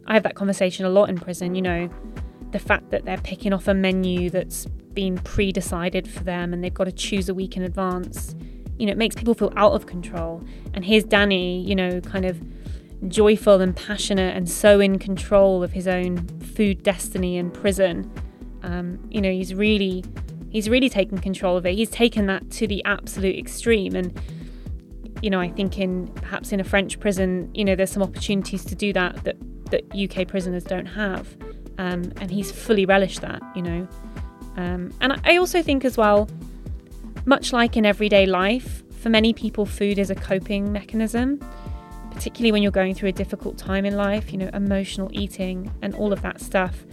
I 0.08 0.14
have 0.14 0.24
that 0.24 0.36
conversation 0.36 0.86
a 0.86 0.90
lot 0.90 1.10
in 1.10 1.18
prison. 1.18 1.56
You 1.56 1.62
know, 1.62 1.90
the 2.52 2.60
fact 2.60 2.92
that 2.92 3.04
they're 3.06 3.18
picking 3.18 3.52
off 3.52 3.68
a 3.68 3.74
menu 3.74 4.30
that's 4.30 4.66
been 4.66 5.18
pre-decided 5.18 6.08
for 6.08 6.24
them 6.24 6.54
and 6.54 6.64
they've 6.64 6.74
got 6.74 6.86
to 6.86 6.92
choose 6.92 7.28
a 7.28 7.34
week 7.34 7.58
in 7.58 7.64
advance. 7.64 8.34
You 8.78 8.86
know, 8.86 8.94
it 8.94 8.98
makes 8.98 9.16
people 9.16 9.34
feel 9.34 9.52
out 9.58 9.74
of 9.74 9.88
control. 9.88 10.44
And 10.74 10.86
here's 10.86 11.04
Danny, 11.04 11.62
you 11.62 11.76
know, 11.76 12.00
kind 12.02 12.26
of 12.26 12.42
joyful 13.10 13.60
and 13.60 13.76
passionate 13.76 14.36
and 14.38 14.50
so 14.50 14.80
in 14.80 15.00
control 15.00 15.64
of 15.64 15.74
his 15.74 15.88
own 15.88 16.28
food 16.40 16.82
destiny 16.82 17.38
in 17.38 17.52
prison 17.52 18.10
um, 18.66 19.00
you 19.10 19.22
know, 19.22 19.32
he's 19.32 19.54
really 19.54 20.04
he's 20.50 20.70
really 20.70 20.90
taken 20.90 21.18
control 21.18 21.56
of 21.56 21.66
it. 21.66 21.76
He's 21.76 21.90
taken 21.90 22.26
that 22.28 22.50
to 22.52 22.68
the 22.68 22.84
absolute 22.86 23.38
extreme 23.38 23.96
and 23.96 24.20
you 25.22 25.30
know, 25.30 25.40
I 25.40 25.50
think 25.50 25.80
in 25.80 26.08
perhaps 26.08 26.52
in 26.52 26.60
a 26.60 26.64
French 26.64 27.00
prison, 27.00 27.50
you 27.54 27.64
know, 27.64 27.76
there's 27.76 27.92
some 27.92 28.04
opportunities 28.04 28.66
to 28.66 28.76
do 28.76 28.92
that 28.94 29.24
that, 29.24 29.38
that 29.72 29.84
UK 29.96 30.28
prisoners 30.28 30.64
don't 30.64 30.86
have. 30.86 31.36
Um, 31.78 32.12
and 32.20 32.30
he's 32.32 32.52
fully 32.52 32.86
relished 32.86 33.22
that, 33.22 33.42
you 33.56 33.62
know. 33.62 33.88
Um, 34.58 34.94
and 35.02 35.20
I 35.26 35.38
also 35.38 35.62
think 35.62 35.84
as 35.84 35.98
well, 35.98 36.30
much 37.26 37.54
like 37.54 37.76
in 37.76 37.86
everyday 37.86 38.26
life, 38.26 38.84
for 39.00 39.10
many 39.10 39.34
people, 39.34 39.66
food 39.66 40.00
is 40.00 40.10
a 40.10 40.16
coping 40.16 40.72
mechanism, 40.72 41.40
particularly 42.12 42.52
when 42.52 42.64
you're 42.64 42.72
going 42.72 42.94
through 42.94 43.10
a 43.10 43.14
difficult 43.14 43.58
time 43.58 43.86
in 43.86 43.98
life, 43.98 44.32
you 44.32 44.38
know, 44.38 44.50
emotional 44.54 45.10
eating 45.12 45.72
and 45.82 45.96
all 45.96 46.14
of 46.14 46.22
that 46.22 46.40
stuff. 46.40 46.86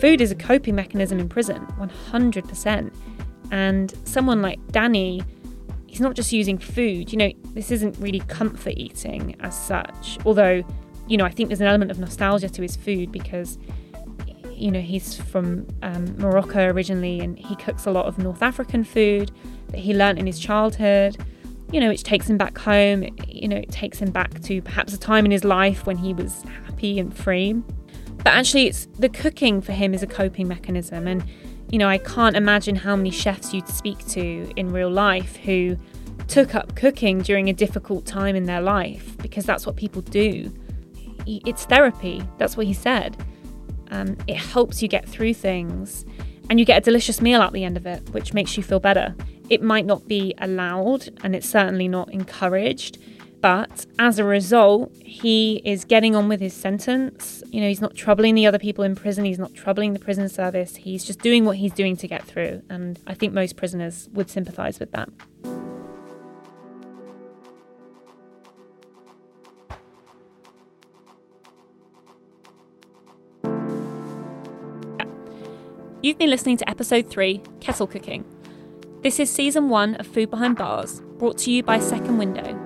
Food 0.00 0.20
is 0.20 0.30
a 0.30 0.36
coping 0.36 0.76
mechanism 0.76 1.18
in 1.18 1.28
prison, 1.28 1.66
100%. 1.78 2.94
And 3.50 3.94
someone 4.04 4.42
like 4.42 4.60
Danny, 4.70 5.22
he's 5.88 6.00
not 6.00 6.14
just 6.14 6.32
using 6.32 6.56
food. 6.56 7.10
You 7.10 7.18
know, 7.18 7.32
this 7.54 7.72
isn't 7.72 7.96
really 7.98 8.20
comfort 8.20 8.74
eating 8.76 9.34
as 9.40 9.58
such. 9.58 10.18
Although, 10.24 10.62
you 11.08 11.16
know, 11.16 11.24
I 11.24 11.30
think 11.30 11.48
there's 11.48 11.60
an 11.60 11.66
element 11.66 11.90
of 11.90 11.98
nostalgia 11.98 12.48
to 12.48 12.62
his 12.62 12.76
food 12.76 13.10
because, 13.10 13.58
you 14.52 14.70
know, 14.70 14.80
he's 14.80 15.16
from 15.16 15.66
um, 15.82 16.16
Morocco 16.16 16.66
originally 16.66 17.18
and 17.18 17.36
he 17.36 17.56
cooks 17.56 17.86
a 17.86 17.90
lot 17.90 18.06
of 18.06 18.18
North 18.18 18.42
African 18.42 18.84
food 18.84 19.32
that 19.70 19.78
he 19.78 19.94
learnt 19.94 20.20
in 20.20 20.26
his 20.26 20.38
childhood, 20.38 21.16
you 21.72 21.80
know, 21.80 21.88
which 21.88 22.04
takes 22.04 22.30
him 22.30 22.38
back 22.38 22.56
home. 22.56 23.04
You 23.26 23.48
know, 23.48 23.56
it 23.56 23.72
takes 23.72 23.98
him 23.98 24.12
back 24.12 24.40
to 24.42 24.62
perhaps 24.62 24.94
a 24.94 24.98
time 24.98 25.24
in 25.24 25.32
his 25.32 25.42
life 25.42 25.86
when 25.86 25.96
he 25.96 26.14
was 26.14 26.44
happy 26.66 27.00
and 27.00 27.16
free. 27.16 27.60
But 28.28 28.34
actually, 28.34 28.66
it's 28.66 28.84
the 28.98 29.08
cooking 29.08 29.62
for 29.62 29.72
him 29.72 29.94
is 29.94 30.02
a 30.02 30.06
coping 30.06 30.48
mechanism. 30.48 31.06
And, 31.06 31.24
you 31.70 31.78
know, 31.78 31.88
I 31.88 31.96
can't 31.96 32.36
imagine 32.36 32.76
how 32.76 32.94
many 32.94 33.10
chefs 33.10 33.54
you'd 33.54 33.66
speak 33.68 34.06
to 34.08 34.52
in 34.54 34.70
real 34.70 34.90
life 34.90 35.36
who 35.36 35.78
took 36.26 36.54
up 36.54 36.76
cooking 36.76 37.22
during 37.22 37.48
a 37.48 37.54
difficult 37.54 38.04
time 38.04 38.36
in 38.36 38.44
their 38.44 38.60
life 38.60 39.16
because 39.16 39.46
that's 39.46 39.64
what 39.64 39.76
people 39.76 40.02
do. 40.02 40.52
It's 41.24 41.64
therapy. 41.64 42.22
That's 42.36 42.54
what 42.54 42.66
he 42.66 42.74
said. 42.74 43.16
Um, 43.90 44.14
it 44.26 44.36
helps 44.36 44.82
you 44.82 44.88
get 44.88 45.08
through 45.08 45.32
things 45.32 46.04
and 46.50 46.60
you 46.60 46.66
get 46.66 46.76
a 46.76 46.82
delicious 46.82 47.22
meal 47.22 47.40
at 47.40 47.54
the 47.54 47.64
end 47.64 47.78
of 47.78 47.86
it, 47.86 48.10
which 48.10 48.34
makes 48.34 48.58
you 48.58 48.62
feel 48.62 48.78
better. 48.78 49.16
It 49.48 49.62
might 49.62 49.86
not 49.86 50.06
be 50.06 50.34
allowed 50.36 51.08
and 51.24 51.34
it's 51.34 51.48
certainly 51.48 51.88
not 51.88 52.12
encouraged, 52.12 52.98
but 53.40 53.86
as 53.98 54.18
a 54.18 54.24
result, 54.24 54.92
he 54.96 55.62
is 55.64 55.84
getting 55.84 56.16
on 56.16 56.28
with 56.28 56.40
his 56.40 56.54
sentence. 56.54 57.42
You 57.46 57.60
know, 57.60 57.68
he's 57.68 57.80
not 57.80 57.94
troubling 57.94 58.34
the 58.34 58.46
other 58.46 58.58
people 58.58 58.82
in 58.84 58.96
prison, 58.96 59.24
he's 59.24 59.38
not 59.38 59.54
troubling 59.54 59.92
the 59.92 60.00
prison 60.00 60.28
service. 60.28 60.76
He's 60.76 61.04
just 61.04 61.20
doing 61.20 61.44
what 61.44 61.56
he's 61.56 61.72
doing 61.72 61.96
to 61.98 62.08
get 62.08 62.24
through. 62.24 62.62
And 62.68 62.98
I 63.06 63.14
think 63.14 63.32
most 63.32 63.56
prisoners 63.56 64.08
would 64.12 64.28
sympathise 64.28 64.80
with 64.80 64.90
that. 64.92 65.08
You've 76.02 76.18
been 76.18 76.30
listening 76.30 76.56
to 76.56 76.68
episode 76.68 77.08
3 77.10 77.42
Kettle 77.60 77.86
Cooking. 77.86 78.24
This 79.02 79.20
is 79.20 79.30
season 79.30 79.68
1 79.68 79.96
of 79.96 80.06
Food 80.06 80.30
Behind 80.30 80.56
Bars, 80.56 81.00
brought 81.18 81.38
to 81.38 81.52
you 81.52 81.62
by 81.62 81.78
Second 81.78 82.18
Window 82.18 82.57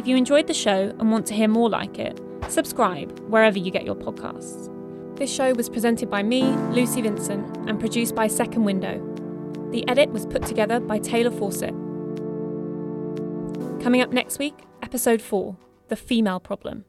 if 0.00 0.06
you 0.06 0.16
enjoyed 0.16 0.46
the 0.46 0.54
show 0.54 0.94
and 0.98 1.12
want 1.12 1.26
to 1.26 1.34
hear 1.34 1.46
more 1.46 1.68
like 1.68 1.98
it, 1.98 2.18
subscribe 2.48 3.20
wherever 3.28 3.58
you 3.58 3.70
get 3.70 3.84
your 3.84 3.94
podcasts. 3.94 4.74
This 5.18 5.30
show 5.30 5.52
was 5.52 5.68
presented 5.68 6.08
by 6.08 6.22
me, 6.22 6.42
Lucy 6.72 7.02
Vincent, 7.02 7.54
and 7.68 7.78
produced 7.78 8.14
by 8.14 8.26
Second 8.26 8.64
Window. 8.64 8.98
The 9.72 9.86
edit 9.88 10.08
was 10.08 10.24
put 10.24 10.46
together 10.46 10.80
by 10.80 11.00
Taylor 11.00 11.30
Fawcett. 11.30 11.74
Coming 13.82 14.00
up 14.00 14.10
next 14.10 14.38
week, 14.38 14.54
episode 14.82 15.20
4 15.20 15.54
The 15.88 15.96
Female 15.96 16.40
Problem. 16.40 16.86